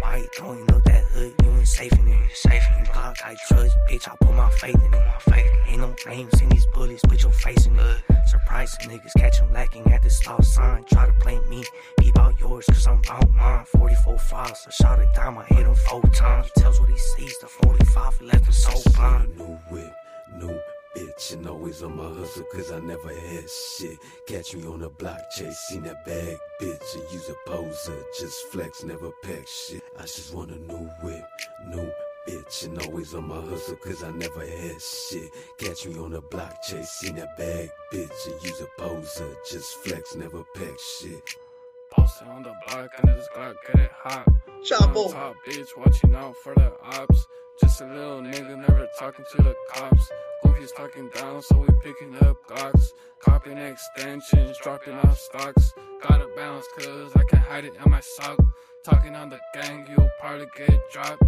[0.00, 1.34] Why you throwing up that hood?
[1.42, 2.30] You ain't safe in it.
[2.32, 2.92] Safe in it.
[2.94, 4.08] God, I trust, bitch.
[4.08, 4.98] I put my faith in it.
[4.98, 5.50] My faith.
[5.66, 8.02] Ain't no names in these bullets, put your face in it.
[8.26, 10.84] Surprising niggas catch 'em lacking at the stop sign.
[10.84, 11.64] Try to blame me,
[11.98, 13.66] be about yours, cause I'm about mine.
[13.66, 16.46] 44 files, I shot it down, I hit him four times.
[16.46, 19.36] He tells what he sees, the 45 left him so blind.
[19.36, 19.92] New whip,
[20.34, 20.58] new
[20.96, 23.98] bitch, and always on my hustle, cause I never had shit.
[24.26, 28.82] Catch me on the block, chasing that bag, bitch, and use a poser, just flex,
[28.84, 29.82] never pack shit.
[29.98, 31.24] I just want a new whip,
[31.68, 31.90] new
[32.28, 35.30] bitch and always on my hustle cause I never had shit.
[35.58, 38.26] Catch me on the block chasing that bag, bitch.
[38.26, 41.22] And use a poser, just flex, never pack shit.
[41.90, 44.26] Posted on the block and this Glock get it hot.
[44.62, 45.12] Chapo.
[45.12, 47.26] Top bitch, watching out for the ops.
[47.60, 50.08] Just a little nigga, never talking to the cops.
[50.44, 52.92] Goofy's talking down, so we picking up Glocks.
[53.20, 55.74] Copying extensions, dropping off stocks.
[56.00, 58.38] Gotta bounce, cause I can hide it in my sock.
[58.84, 61.22] Talking on the gang, you'll probably get dropped.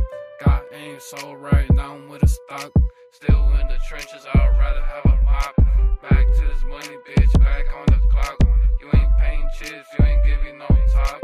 [0.45, 2.70] Got aim so right, now I'm with a stock.
[3.11, 5.57] Still in the trenches, I'd rather have a mop.
[6.01, 8.37] Back to this money, bitch, back on the clock.
[8.81, 11.20] You ain't paying chips, you ain't giving no top.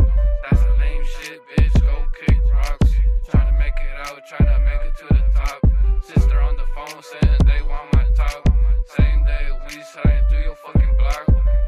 [0.51, 2.86] That's a lame shit, bitch, go kick rocks.
[3.29, 5.61] Trying to make it out, trying to make it to the top.
[6.01, 8.49] Sister on the phone saying they want my top.
[8.97, 11.27] Same day, we sliding through your fucking block.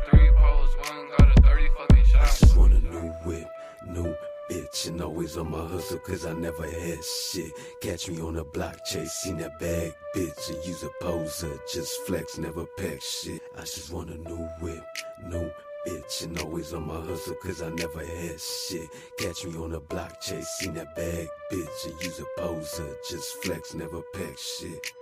[0.09, 2.23] Three poles, one got a 30 fucking shot.
[2.23, 3.49] I just want a new whip,
[3.89, 4.15] new
[4.49, 7.51] bitch, and always on my hustle cause I never had shit.
[7.81, 12.39] Catch me on the block chasing that bag, bitch, and use a poser, just flex,
[12.39, 13.43] never pack shit.
[13.57, 14.85] I just want a new whip,
[15.27, 15.51] new
[15.87, 18.89] bitch, and always on my hustle cause I never had shit.
[19.19, 23.75] Catch me on the block chasing that bag, bitch, and use a poser, just flex,
[23.75, 24.93] never pack shit.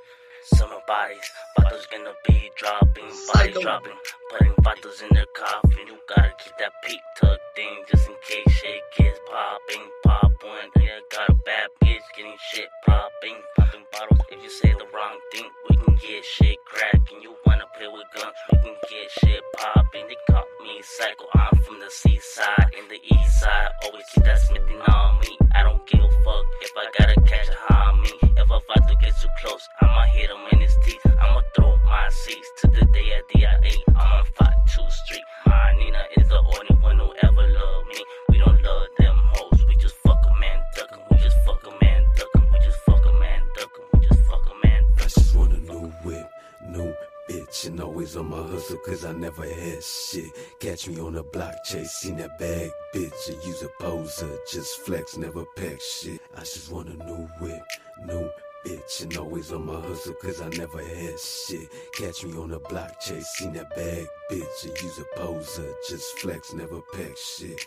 [0.55, 3.99] Summer bodies, bottles gonna be dropping, bodies dropping,
[4.31, 5.87] putting bottles in their coffin.
[5.89, 9.83] You gotta keep that peak tucked in just in case shit gets popping.
[10.05, 14.21] Pop one, yeah, got a bad bitch getting shit popping, popping bottles.
[14.31, 17.23] If you say the wrong thing, we can get shit cracking.
[17.23, 20.07] You wanna play with guns, we can get shit popping.
[20.07, 23.71] They call me psycho, I'm from the seaside in the east side.
[23.85, 25.39] Always keep that smithing on me.
[25.55, 28.15] I don't give a fuck if I gotta catch a homie.
[28.39, 31.01] If a fight to get too close, I'ma hit him in his teeth.
[31.21, 33.75] I'ma throw my seats to the day of DIA.
[33.89, 35.25] I'm on 52 Street.
[35.47, 38.05] My Nina is the only one who ever loved me.
[38.31, 39.65] We don't love them hoes.
[39.69, 41.01] We just fuck a man, duck 'em.
[41.11, 42.53] We just fuck a man, duck 'em.
[42.53, 44.01] We just fuck a man, duck 'em.
[44.01, 46.31] We just fuck a man, I just want a new whip,
[46.69, 46.95] new
[47.29, 50.31] bitch, and always on my hustle cause I never had shit.
[50.61, 55.17] Catch me on the block chasing that bag, bitch, and use a poser, just flex,
[55.17, 56.21] never pack shit.
[56.37, 57.63] I just want a new whip,
[58.05, 58.31] new
[58.67, 61.69] bitch, and always on my hustle cause I never had shit.
[61.93, 66.53] Catch me on the block chasing that bag, bitch, and use a poser, just flex,
[66.53, 67.67] never pack shit.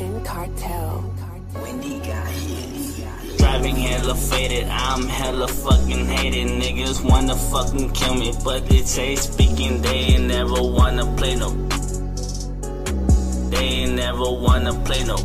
[0.00, 1.14] Hayden Cartel.
[1.60, 2.00] Wendy
[3.36, 6.48] Driving hella faded, I'm hella fucking hated.
[6.48, 11.50] Niggas wanna fucking kill me, but they say speaking, they ain't never wanna play no.
[13.50, 15.16] They ain't never wanna play no.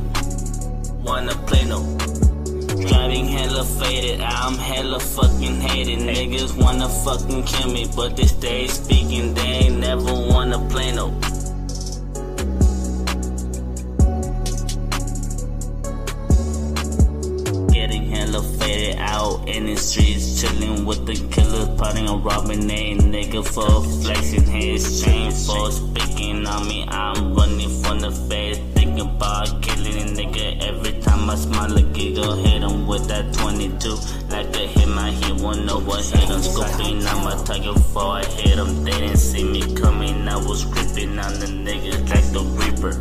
[1.06, 1.80] Wanna play no.
[2.90, 6.00] Driving hella faded, I'm hella fucking hated.
[6.00, 11.14] Niggas wanna fucking kill me, but they stay speaking, they ain't never wanna play no.
[19.76, 24.46] Out in the streets, chilling with the killers, plotting on robbing a nigga for flexing
[24.46, 26.86] his chain for speaking on me.
[26.88, 30.64] I'm running from the face, thinking about killing a nigga.
[30.64, 33.90] Every time I smile, a giggle, hit him with that 22.
[34.30, 37.06] Like a hit my hit one over, hit him scoping.
[37.06, 38.84] I'm a target for I hit him.
[38.84, 42.94] They didn't see me coming, I was creeping on the niggas like the Reaper.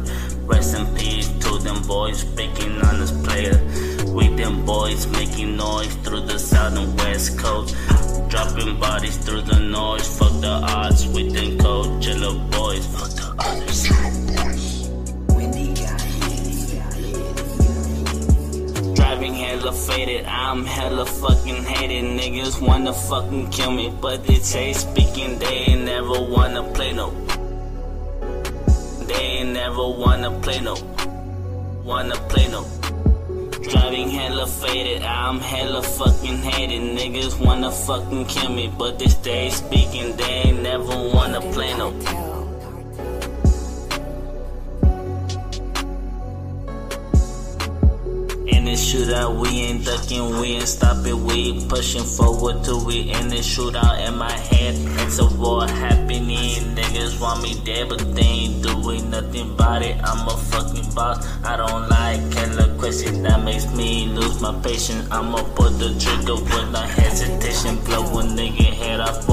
[0.46, 3.93] Rest in peace to them boys, speaking on this player.
[4.14, 7.74] With them boys making noise through the south and west coast.
[8.30, 10.06] Dropping bodies through the noise.
[10.16, 12.86] Fuck the odds with them cold jello boys.
[12.94, 13.88] Fuck the others.
[18.94, 22.04] Driving hella faded, I'm hella fucking hated.
[22.04, 27.10] Niggas wanna fucking kill me, but they say speaking, they ain't never wanna play no.
[29.08, 30.76] They ain't never wanna play no.
[31.84, 32.64] Wanna play no.
[33.70, 36.82] Driving hella faded, I'm hella fucking hated.
[36.82, 42.33] Niggas wanna fucking kill me, but this day speaking, they ain't never wanna play no.
[48.94, 49.36] Shootout.
[49.40, 51.24] We ain't ducking, we ain't stopping.
[51.24, 54.06] We pushing forward till we end this shootout.
[54.06, 56.76] In my head, it's a war happening.
[56.76, 59.96] Niggas want me dead, but they ain't doing nothing about it.
[60.02, 61.26] I'm a fucking boss.
[61.44, 63.20] I don't like killer questions.
[63.22, 65.08] That makes me lose my patience.
[65.10, 67.76] I'ma put the trigger with no hesitation.
[67.84, 69.26] Blow a nigga head off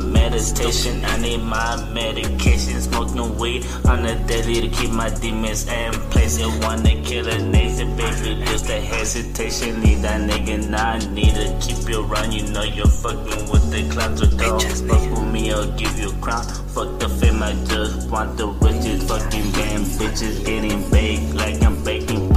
[0.00, 1.04] meditation.
[1.04, 2.80] I need my medication.
[2.80, 6.38] Smoking weed on the daily to keep my demons in place.
[6.38, 8.44] You wanna kill a nation, baby?
[8.44, 9.80] Just a hesitation.
[9.80, 12.32] Need that nigga, nah, I need to keep you around.
[12.32, 16.10] You know you're fucking with the clowns or don't fuck with me, I'll give you
[16.10, 16.44] a crown.
[16.44, 19.08] Fuck the fame, I just want the riches.
[19.08, 21.81] Fucking damn bitches getting baked like I'm.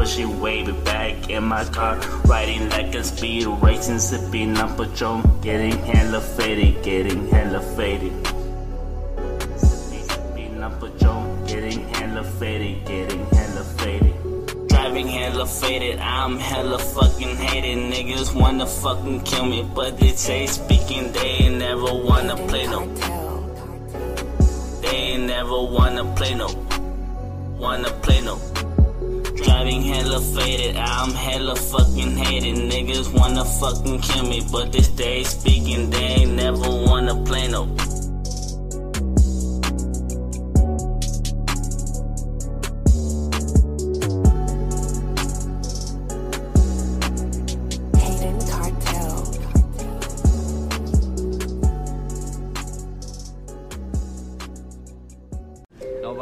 [0.06, 5.80] Pushing wavy back in my car, riding like a speed racing, sipping on Patron, getting
[5.80, 8.14] hella faded, getting hella faded.
[9.58, 14.68] Sipping on Patron, getting hella faded, getting hella faded.
[14.68, 17.92] Driving hella faded, I'm hella fucking hated.
[17.92, 22.86] Niggas wanna fucking kill me, but they say speaking, they ain't never wanna play no.
[24.82, 26.50] They ain't never wanna play no.
[27.58, 28.40] Wanna play no.
[29.46, 32.56] Driving hella faded, I'm hella fucking hated.
[32.56, 37.68] Niggas wanna fucking kill me, but this day speaking, they ain't never wanna play no.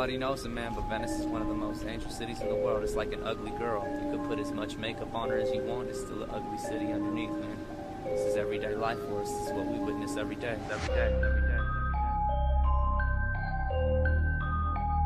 [0.04, 2.56] Nobody knows it, man, but Venice is one of the most dangerous cities in the
[2.56, 2.84] world.
[2.84, 3.88] It's like an ugly girl.
[4.04, 6.58] You could put as much makeup on her as you want, it's still an ugly
[6.58, 7.58] city underneath, man.
[8.04, 9.32] This is everyday life for us.
[9.32, 11.58] This is what we witness every day, every day, every day.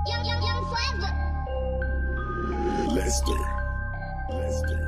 [0.07, 1.11] Young, young, young forever.
[2.95, 3.37] Lester.
[4.31, 4.86] Lester.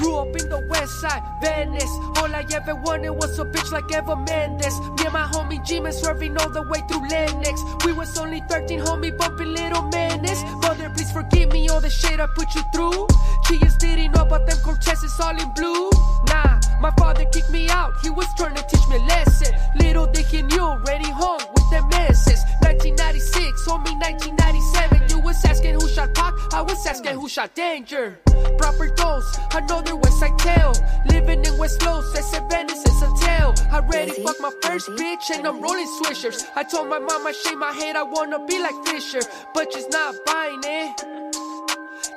[0.00, 1.92] Grew up in the west side, Venice.
[2.16, 4.80] All I ever wanted was a bitch like Eva Mendes.
[4.96, 7.60] Me and my homie G-Man swerving all the way through Lennox.
[7.84, 10.42] We was only 13, homie, bumping little menace.
[10.62, 13.08] Mother, please forgive me all the shit I put you through.
[13.44, 15.90] Chillas didn't know about them Cortezes all in blue.
[16.28, 17.92] Nah, my father kicked me out.
[18.02, 19.54] He was trying to teach me a lesson.
[19.76, 22.44] Little did he knew, ready home with the messes.
[22.62, 25.08] 1996, homie, 1997.
[25.10, 28.18] You was asking who shot Pac, I was asking who shot Danger.
[28.58, 30.72] Proper dose, another West Side tale.
[31.06, 33.54] Living in West Los, ese Venice is a tale.
[33.70, 36.46] I ready fuck my first bitch and I'm rolling swishers.
[36.56, 39.20] I told my mom I shave my head, I wanna be like Fisher,
[39.54, 41.49] but she's not buying it.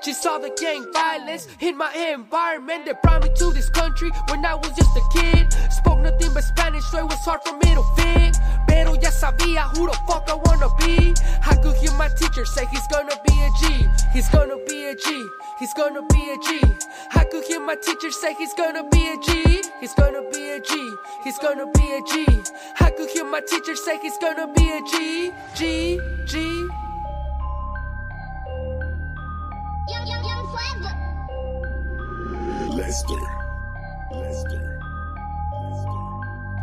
[0.03, 4.45] She saw the gang violence in my environment that brought me to this country when
[4.45, 5.53] I was just a kid.
[5.71, 8.35] Spoke nothing but Spanish, so it was hard for me to fit.
[8.67, 11.15] Pero ya sabía who the fuck I wanna be.
[11.47, 13.87] I could hear my teacher say he's gonna be a G.
[14.11, 15.25] He's gonna be a G.
[15.57, 16.59] He's gonna be a G.
[17.15, 19.63] I could hear my teacher say he's gonna be a G.
[19.79, 20.95] He's gonna be a G.
[21.23, 22.27] He's gonna be a G.
[22.81, 25.31] I could hear my teacher say he's gonna be a G.
[25.55, 25.99] G.
[26.25, 26.82] G.
[32.61, 33.13] Lester.
[34.11, 34.79] Lester.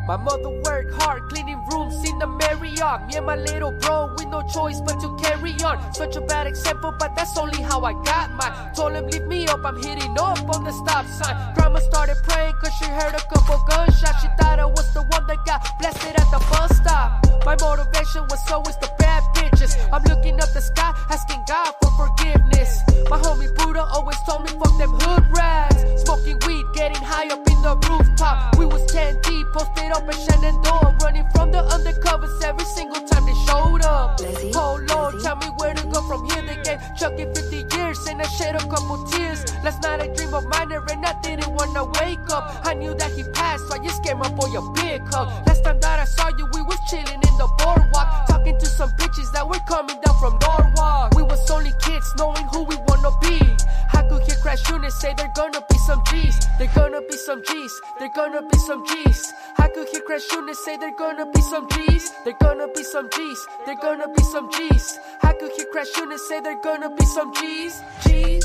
[0.07, 3.07] My mother worked hard cleaning rooms in the Marriott.
[3.07, 5.95] Me and my little bro with no choice but to carry on.
[5.95, 8.75] Such a bad example, but that's only how I got mine.
[8.75, 11.55] Told him leave me up, I'm hitting up on the stop sign.
[11.55, 14.21] Grandma started praying cause she heard a couple gunshots.
[14.23, 17.25] She thought I was the one that got blasted at the bus stop.
[17.45, 19.77] My motivation was always the bad bitches.
[19.93, 22.83] I'm looking up the sky, asking God for forgiveness.
[23.09, 25.70] My homie Buddha always told me fuck them hood rats.
[26.11, 28.59] Smoking weed, getting high up in the rooftop.
[28.59, 33.27] We was 10 deep, posted up at Shenandoah, running from the undercovers every single time
[33.27, 34.19] they showed up.
[34.59, 36.43] Oh Lord, tell me where to go from here.
[36.43, 39.45] They gave Chucky 50 years and I shed a couple tears.
[39.63, 42.59] Last night I dreamed of minor and I didn't wanna wake up.
[42.67, 45.29] I knew that he passed, so I just gave my boy a big hug.
[45.47, 48.91] Last time that I saw you, we was chilling in the boardwalk, talking to some
[48.99, 51.15] bitches that were coming down from Norwalk.
[51.15, 53.39] We was only kids, knowing who we wanna be.
[53.93, 54.00] I
[54.51, 56.37] Crash Unit say they're gonna be some G's.
[56.59, 57.81] They're gonna be some G's.
[58.01, 59.33] They're gonna be some G's.
[59.59, 62.11] I could hear Crash Unit say they're gonna be some G's.
[62.25, 63.47] They're gonna be some G's.
[63.65, 64.99] They're gonna be some G's.
[65.23, 67.81] I could hear Crash Unit say they're gonna be some G's.
[68.03, 68.45] G's.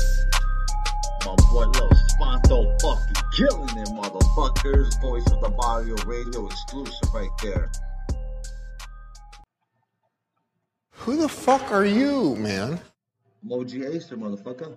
[1.24, 5.00] My boy Lil Spanto fucking killing it, motherfuckers.
[5.00, 7.68] Voice of the Varrio Radio exclusive right there.
[10.92, 12.78] Who the fuck are you, man?
[13.44, 14.76] Moji Acer, motherfucker.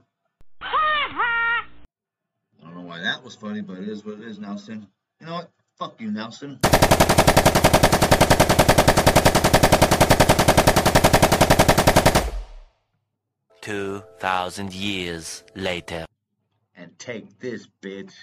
[0.62, 1.64] I
[2.62, 4.88] don't know why that was funny, but it is what it is, Nelson.
[5.20, 5.51] You know what?
[5.78, 6.60] Fuck you, Nelson.
[13.62, 16.05] 2,000 years later.
[16.76, 18.14] And take this, bitch.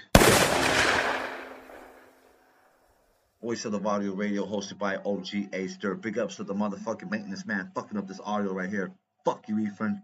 [3.42, 5.94] Voice of the Varrio Radio, hosted by OG Aster.
[5.94, 8.92] Big ups to the motherfucking maintenance man fucking up this audio right here.
[9.24, 10.02] Fuck you, Ethan.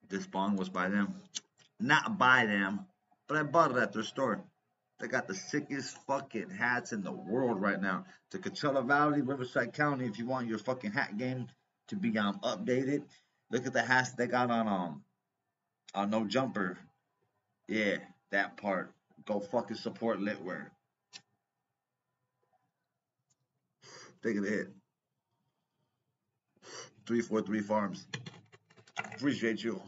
[0.09, 1.15] This bong was by them.
[1.81, 2.87] Not by them,
[3.35, 4.45] but I bought it at their store.
[5.01, 8.05] They got the sickest fucking hats in the world right now.
[8.31, 11.49] To Coachella Valley, Riverside County, if you want your fucking hat game
[11.89, 13.03] to be um updated,
[13.51, 15.03] look at the hats they got on um
[15.97, 16.79] on No Jumper.
[17.67, 17.97] Yeah,
[18.31, 18.93] that part.
[19.25, 20.67] Go fucking support Litware.
[24.23, 24.69] Take it hit.
[27.07, 28.07] 343 Farms.
[28.97, 29.83] Appreciate you.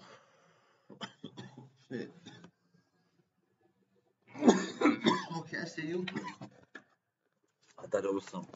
[1.88, 2.10] Shit.
[5.38, 6.06] Okay, I see you.
[7.78, 8.46] I thought it was some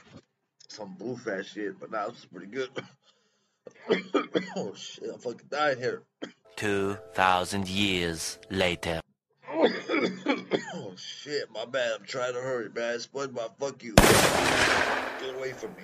[0.68, 2.70] some blue fat shit, but now it's pretty good.
[4.56, 6.02] oh shit, I'm fucking dying here.
[6.56, 9.00] 2,000 years later.
[9.52, 11.92] oh shit, my bad.
[11.98, 12.98] I'm trying to hurry, man.
[12.98, 13.94] SpongeBob, fuck you.
[13.94, 15.82] Get away from me.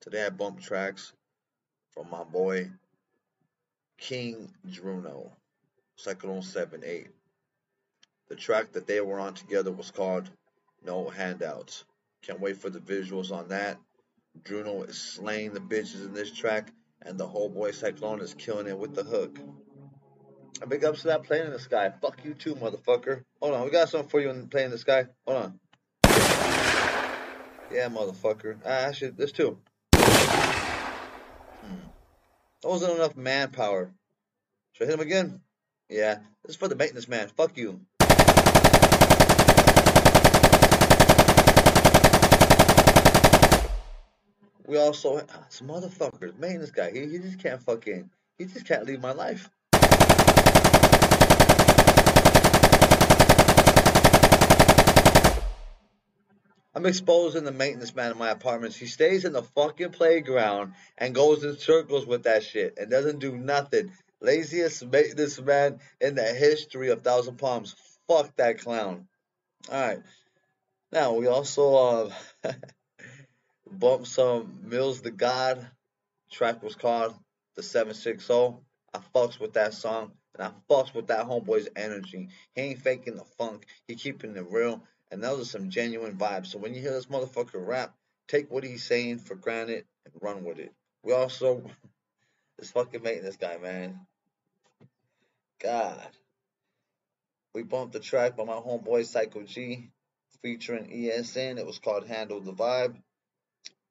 [0.00, 1.12] Today I bumped tracks
[1.90, 2.70] from my boy
[3.96, 5.30] King Drunno,
[5.98, 7.08] Syklone 7-8.
[8.28, 10.28] The track that they were on together was called
[10.84, 11.84] No Handouts.
[12.22, 13.78] Can't wait for the visuals on that.
[14.42, 16.70] Drunno is slaying the bitches in this track,
[17.02, 19.38] and the whole boy Syklone is killing it with the hook.
[20.60, 21.90] A big ups to that plane in the sky.
[22.02, 23.22] Fuck you too, motherfucker.
[23.40, 25.06] Hold on, we got something for you in the plane in the sky.
[25.26, 25.60] Hold on.
[27.70, 28.58] Yeah, motherfucker.
[28.64, 29.58] Ah, actually, there's two.
[29.94, 31.74] Hmm.
[32.62, 33.92] That wasn't enough manpower.
[34.72, 35.40] Should I hit him again?
[35.88, 37.28] Yeah, this is for the maintenance man.
[37.28, 37.80] Fuck you.
[44.68, 46.38] We also ah, some motherfuckers.
[46.38, 46.90] Maintenance guy.
[46.90, 48.10] He he just can't fucking.
[48.36, 49.48] He just can't leave my life.
[56.74, 58.76] I'm exposing the maintenance man in my apartments.
[58.76, 63.20] He stays in the fucking playground and goes in circles with that shit and doesn't
[63.20, 63.90] do nothing.
[64.20, 67.74] Laziest maintenance man in the history of Thousand Palms.
[68.06, 69.08] Fuck that clown.
[69.68, 70.02] Alright.
[70.92, 72.12] Now, we also uh,
[73.72, 75.66] bumped some Mills the Gawd.
[76.30, 77.14] Track was called
[77.56, 78.56] The 760.
[78.94, 82.28] I fucks with that song and I fucks with that homeboy's energy.
[82.54, 83.66] He ain't faking the funk.
[83.86, 84.82] He keeping it real.
[85.10, 86.48] And those are some genuine vibes.
[86.48, 87.94] So when you hear this motherfucker rap,
[88.28, 90.72] take what he's saying for granted and run with it.
[91.02, 91.62] We also,
[92.58, 94.00] this fucking maintenance guy, man.
[95.60, 96.08] God.
[97.54, 99.90] We bumped the track by my homeboy Cyco G
[100.42, 101.58] featuring ESN.
[101.58, 102.96] It was called Handle the Vibe.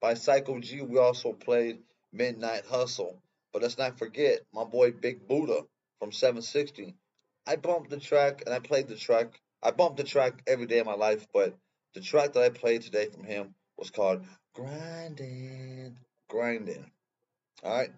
[0.00, 1.80] By Cyco G, we also played
[2.12, 3.20] Midnight Hustle.
[3.52, 5.66] But let's not forget my boy Big Buddah
[5.98, 6.94] from 760.
[7.46, 10.78] I bumped the track and I played the track I bump the track every day
[10.78, 11.58] of my life, but
[11.94, 14.24] the track that I played today from him was called
[14.54, 15.96] Grinding.
[16.28, 16.90] Grinding.
[17.64, 17.90] Alright?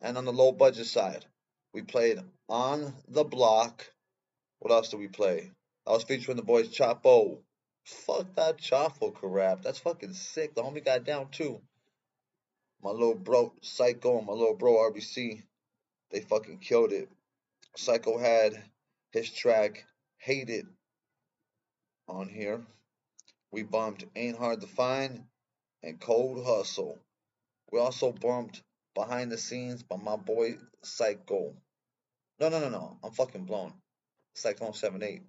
[0.00, 1.24] And on the low budget side,
[1.72, 2.18] we played
[2.48, 3.86] On the Block.
[4.58, 5.52] What else did we play?
[5.86, 7.38] I was featuring the boys Chapo.
[7.88, 9.62] Fuck that Chapo crap.
[9.62, 10.54] That's fucking sick.
[10.54, 11.62] The homie got down too.
[12.82, 15.42] My little bro Cyco and my little bro RBC,
[16.10, 17.08] they fucking killed it.
[17.78, 18.62] Cyco had
[19.10, 19.86] his track
[20.18, 20.66] Hated
[22.06, 22.60] on here.
[23.50, 25.24] We bumped Ain't Hard to Find
[25.82, 26.98] and Cold Hustle.
[27.72, 28.62] We also bumped
[28.94, 31.54] Behind the Scenes by my boy Cyco.
[32.38, 32.98] No, no, no, no.
[33.02, 33.72] I'm fucking blown.
[34.36, 35.22] Syklone 78.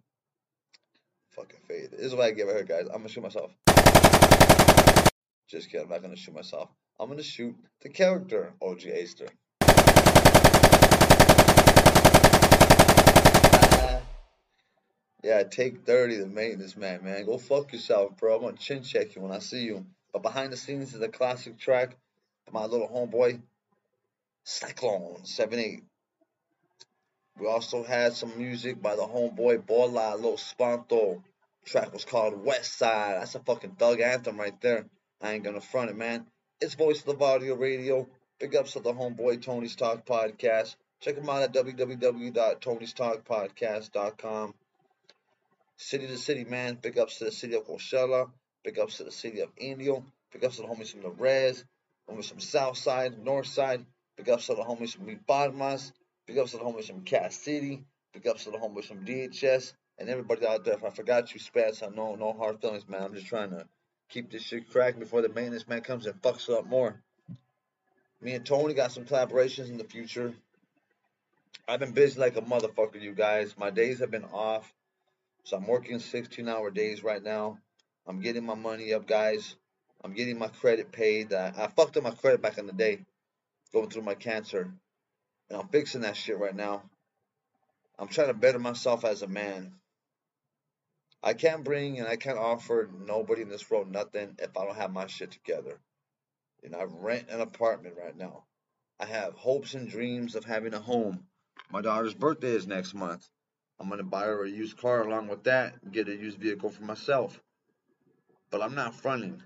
[1.31, 1.91] Fucking fade.
[1.91, 2.85] This is what I give her, guys.
[2.87, 3.51] I'm gonna shoot myself.
[5.47, 5.85] Just kidding.
[5.85, 6.69] I'm not gonna shoot myself.
[6.99, 9.27] I'm gonna shoot the character, OG Aster.
[15.21, 17.25] Yeah, take 30, the maintenance man, man.
[17.25, 18.35] Go fuck yourself, bro.
[18.35, 19.85] I'm gonna chin check you when I see you.
[20.13, 21.97] But behind the scenes is a classic track
[22.51, 23.41] my little homeboy,
[24.45, 25.83] Syklone 78.
[27.39, 31.23] We also had some music by the homeboy Bola Little Spanto.
[31.65, 33.21] Track was called West Side.
[33.21, 34.87] That's a fucking thug anthem right there.
[35.21, 36.25] I ain't gonna front it, man.
[36.59, 38.09] It's Voice of the Varrio Radio.
[38.39, 40.75] Big ups to the homeboy Tony's Talk podcast.
[40.99, 44.53] Check them out at www.tonystalkpodcast.com.
[45.77, 46.77] City to city, man.
[46.81, 48.29] Big ups to the city of Coachella.
[48.65, 50.03] Big ups to the city of Indio.
[50.33, 51.63] Big ups to the homies from the Res.
[52.09, 53.85] Homies from South Side, North Side.
[54.17, 55.93] Big ups to the homies from Mi Palmas.
[56.29, 57.83] Big ups to the homies from Cat City.
[58.13, 59.73] Big ups to the homies from DHS.
[59.97, 60.75] And everybody out there.
[60.75, 63.01] If I forgot you, Spats, I know no hard feelings, man.
[63.01, 63.65] I'm just trying to
[64.09, 67.01] keep this shit cracking before the maintenance man comes and fucks it up more.
[68.21, 70.35] Me and Tony got some collaborations in the future.
[71.67, 73.57] I've been busy like a motherfucker, you guys.
[73.57, 74.71] My days have been off.
[75.45, 77.57] So I'm working 16 hour days right now.
[78.05, 79.55] I'm getting my money up, guys.
[80.03, 81.33] I'm getting my credit paid.
[81.33, 82.99] I, I fucked up my credit back in the day,
[83.73, 84.71] going through my cancer.
[85.49, 86.83] And I'm fixing that shit right now.
[87.97, 89.73] I'm trying to better myself as a man.
[91.21, 94.77] I can't bring and I can't offer nobody in this world nothing if I don't
[94.77, 95.79] have my shit together.
[96.63, 98.43] Know, I rent an apartment right now.
[98.99, 101.25] I have hopes and dreams of having a home.
[101.71, 103.27] My daughter's birthday is next month.
[103.79, 106.69] I'm gonna buy her a used car along with that and get a used vehicle
[106.69, 107.41] for myself.
[108.49, 109.41] But I'm not fronting.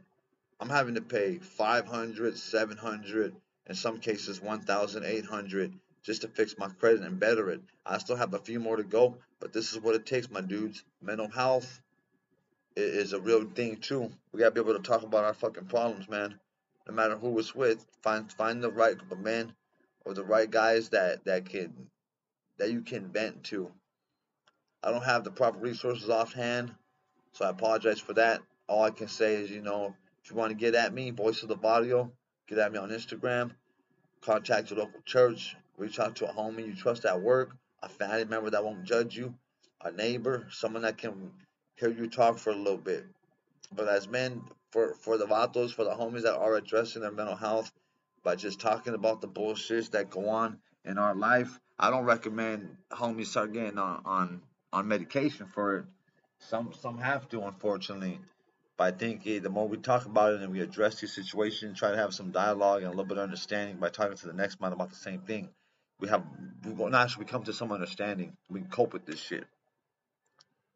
[0.60, 3.36] I'm having to pay 500, 700,
[3.68, 7.62] in some cases 1,800 just to fix my credit and better it.
[7.86, 10.42] I still have a few more to go, but this is what it takes, my
[10.42, 10.84] dudes.
[11.02, 11.82] Mental health
[12.76, 14.12] is a real thing too.
[14.32, 16.40] We gotta be able to talk about our fucking problems, man.
[16.88, 19.54] No matter who it's with, find find the right group of men
[20.06, 21.90] or the right guys that that can
[22.58, 23.72] that you can vent to.
[24.84, 26.74] I don't have the proper resources offhand,
[27.32, 28.42] so I apologize for that.
[28.68, 31.42] All I can say is, you know, if you want to get at me, Voice
[31.44, 32.12] of the Varrio,
[32.48, 33.52] get at me on Instagram,
[34.22, 38.26] contact your local church, reach out to a homie you trust at work, a family
[38.26, 39.36] member that won't judge you,
[39.82, 41.32] a neighbor, someone that can
[41.76, 43.06] hear you talk for a little bit.
[43.76, 47.36] But as men, for, for the vatos, for the homies that are addressing their mental
[47.36, 47.72] health
[48.24, 52.78] by just talking about the bullshits that go on in our life, I don't recommend
[52.92, 55.86] homies start getting on, on, on medication for it.
[56.40, 58.20] Some some have to, unfortunately.
[58.78, 61.92] But I think the more we talk about it and we address these situations, try
[61.92, 64.60] to have some dialogue and a little bit of understanding by talking to the next
[64.60, 65.50] man about the same thing,
[66.04, 66.26] we have
[66.66, 68.36] we will naturally come to some understanding.
[68.50, 69.46] We can cope with this shit.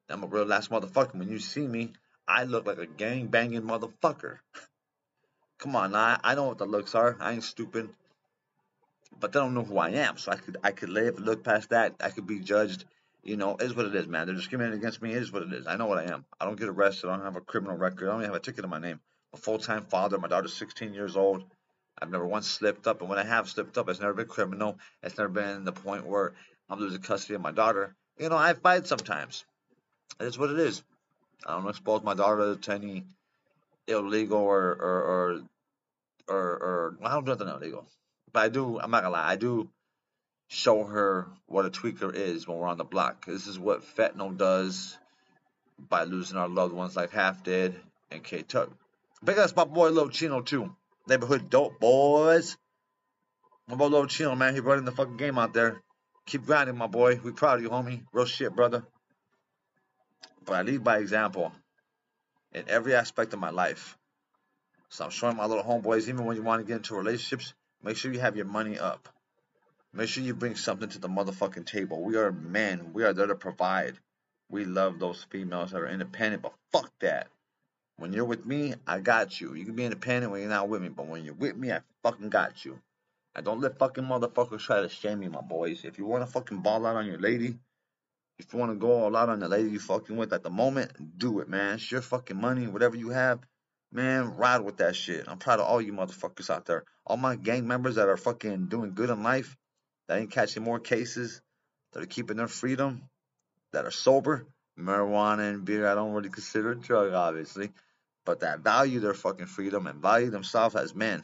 [0.09, 1.15] I'm a real last motherfucker.
[1.15, 1.91] When you see me,
[2.25, 4.37] I look like a gang banging motherfucker.
[5.59, 7.17] Come on, I I know what the looks are.
[7.19, 7.89] I ain't stupid.
[9.19, 11.71] But they don't know who I am, so I could I could live look past
[11.71, 11.95] that.
[11.99, 12.85] I could be judged.
[13.21, 14.27] You know, is what it is, man.
[14.27, 15.11] They're discriminating against me.
[15.11, 15.67] It is what it is.
[15.67, 16.23] I know what I am.
[16.39, 17.09] I don't get arrested.
[17.09, 18.07] I don't have a criminal record.
[18.07, 19.01] I don't even have a ticket in my name.
[19.33, 20.17] A full time father.
[20.17, 21.43] My daughter's 16 years old.
[21.99, 24.77] I've never once slipped up, and when I have slipped up, it's never been criminal.
[25.01, 26.33] It's never been the point where
[26.69, 27.95] I'm losing custody of my daughter.
[28.19, 29.45] You know, I fight sometimes.
[30.19, 30.83] It is what it is.
[31.45, 33.03] I don't expose my daughter to any
[33.87, 35.41] illegal or or or
[36.27, 37.85] or, or well, I don't do nothing illegal.
[38.31, 38.79] But I do.
[38.79, 39.31] I'm not gonna lie.
[39.31, 39.69] I do
[40.49, 43.25] show her what a tweaker is when we're on the block.
[43.25, 44.97] This is what fentanyl does
[45.89, 47.75] by losing our loved ones like Half Dead
[48.11, 48.69] and K Tuck.
[49.23, 50.75] Big ups my boy Lil Chino too.
[51.07, 52.57] Neighborhood dope boys.
[53.67, 55.81] My boy Lil Chino, man, he running the fucking game out there.
[56.25, 57.19] Keep grinding, my boy.
[57.23, 58.03] We proud of you, homie.
[58.11, 58.83] Real shit, brother.
[60.45, 61.53] But I lead by example
[62.53, 63.97] in every aspect of my life.
[64.89, 67.53] So I'm showing my little homeboys, even when you want to get into relationships,
[67.83, 69.09] make sure you have your money up.
[69.93, 72.01] Make sure you bring something to the motherfucking table.
[72.01, 72.91] We are men.
[72.93, 73.97] We are there to provide.
[74.49, 77.27] We love those females that are independent, but fuck that.
[77.97, 79.55] When you're with me, I got you.
[79.55, 81.81] You can be independent when you're not with me, but when you're with me, I
[82.03, 82.79] fucking got you.
[83.35, 85.83] I don't let fucking motherfuckers try to shame me, my boys.
[85.83, 87.57] If you want to fucking ball out on your lady,
[88.37, 90.51] if you want to go all out on the lady you fucking with at the
[90.51, 91.75] moment, do it, man.
[91.75, 93.39] It's your fucking money, whatever you have.
[93.91, 95.25] Man, ride with that shit.
[95.27, 96.83] I'm proud of all you motherfuckers out there.
[97.05, 99.57] All my gang members that are fucking doing good in life,
[100.07, 101.41] that ain't catching more cases,
[101.93, 103.03] that are keeping their freedom,
[103.73, 104.45] that are sober.
[104.79, 107.71] Marijuana and beer, I don't really consider a drug, obviously,
[108.27, 111.23] but that value their fucking freedom and value themselves as men.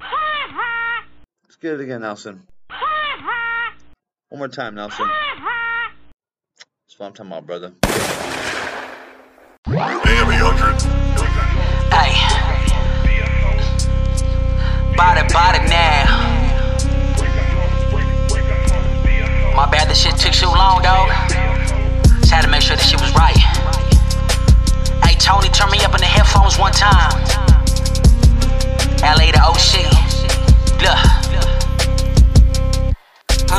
[0.00, 2.42] Let's get it again, Nelson.
[4.28, 5.06] One more time, Nelson.
[5.08, 7.72] That's what I'm talking about, brother.
[9.66, 11.03] Damn, 800.
[15.34, 16.04] Body, body now.
[19.56, 21.08] My bad, this shit took too long, dog.
[22.20, 23.36] Just had to make sure this shit was right.
[25.02, 27.10] Hey, Tony, turn me up in the headphones one time.
[29.02, 29.90] LA to OC.
[30.80, 31.13] Look.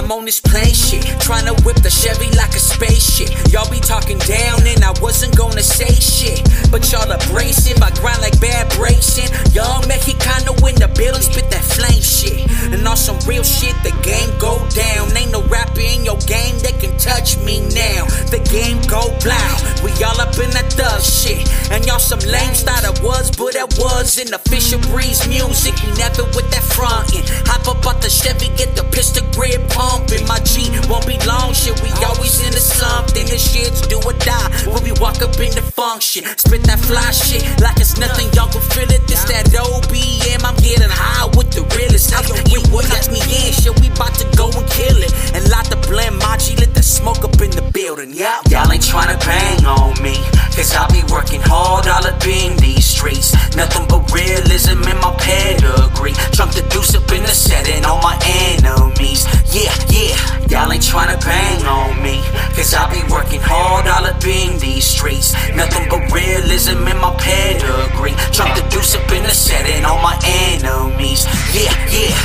[0.06, 3.26] I'm on this plane shit, tryna whip the Chevy like a spaceship.
[3.50, 6.46] Y'all be talking down and I wasn't gonna say shit.
[6.70, 9.34] But y'all abrasive, I grind like bad bracing.
[9.50, 12.38] Young Mexicano in the building, spit that flame shit.
[12.70, 15.10] And on some real shit, the game go down.
[15.18, 18.06] Ain't no rapper in your game that can touch me now.
[18.30, 21.42] The game go loud, we all up in that thug shit.
[21.74, 25.74] And y'all some lames thought I was, but I was in the Fisher Breeze music.
[25.82, 27.26] We never with that frontin'.
[27.50, 29.66] Hop up out the Chevy, get the pistol grip
[29.96, 30.28] pumping.
[30.28, 33.26] My G won't be long shit, we always into something.
[33.26, 36.26] The shit's do or die when we walk up in the function.
[36.38, 39.08] Spit that fly shit like it's nothing, y'all can feel it.
[39.08, 42.12] This that OBM, I'm getting high with the realest.
[42.12, 42.22] How
[42.52, 45.12] you would knock me in, shit, we bout to go and kill it.
[45.36, 48.42] And light the blend, my G, let the smoke up in the building, yeah.
[48.52, 50.16] Y'all ain't tryna bang on me,
[50.56, 53.34] cause I be working hard all up in these streets.
[53.56, 56.16] Nothing but realism in my pedigree.
[56.32, 59.24] Jump the deuce up in the setting on my enemies.
[59.56, 60.18] Yeah, yeah,
[60.48, 62.22] y'all ain't tryna bang on me.
[62.56, 65.34] Cause I be working hard all up in these streets.
[65.56, 68.16] Nothing but realism in my pedigree.
[68.32, 71.26] Drop the deuce up in the setting on my enemies.
[71.54, 72.16] Yeah, yeah.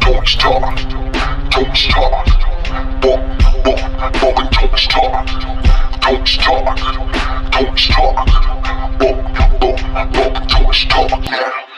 [0.00, 0.76] Torch talk,
[1.50, 2.26] torch talk.
[3.00, 3.22] Bump,
[3.64, 5.26] bump, don't talk.
[6.00, 6.78] Torch talk,
[7.52, 8.26] torch talk.
[8.98, 11.24] Bump, bump, don't talk.
[11.24, 11.73] Yeah.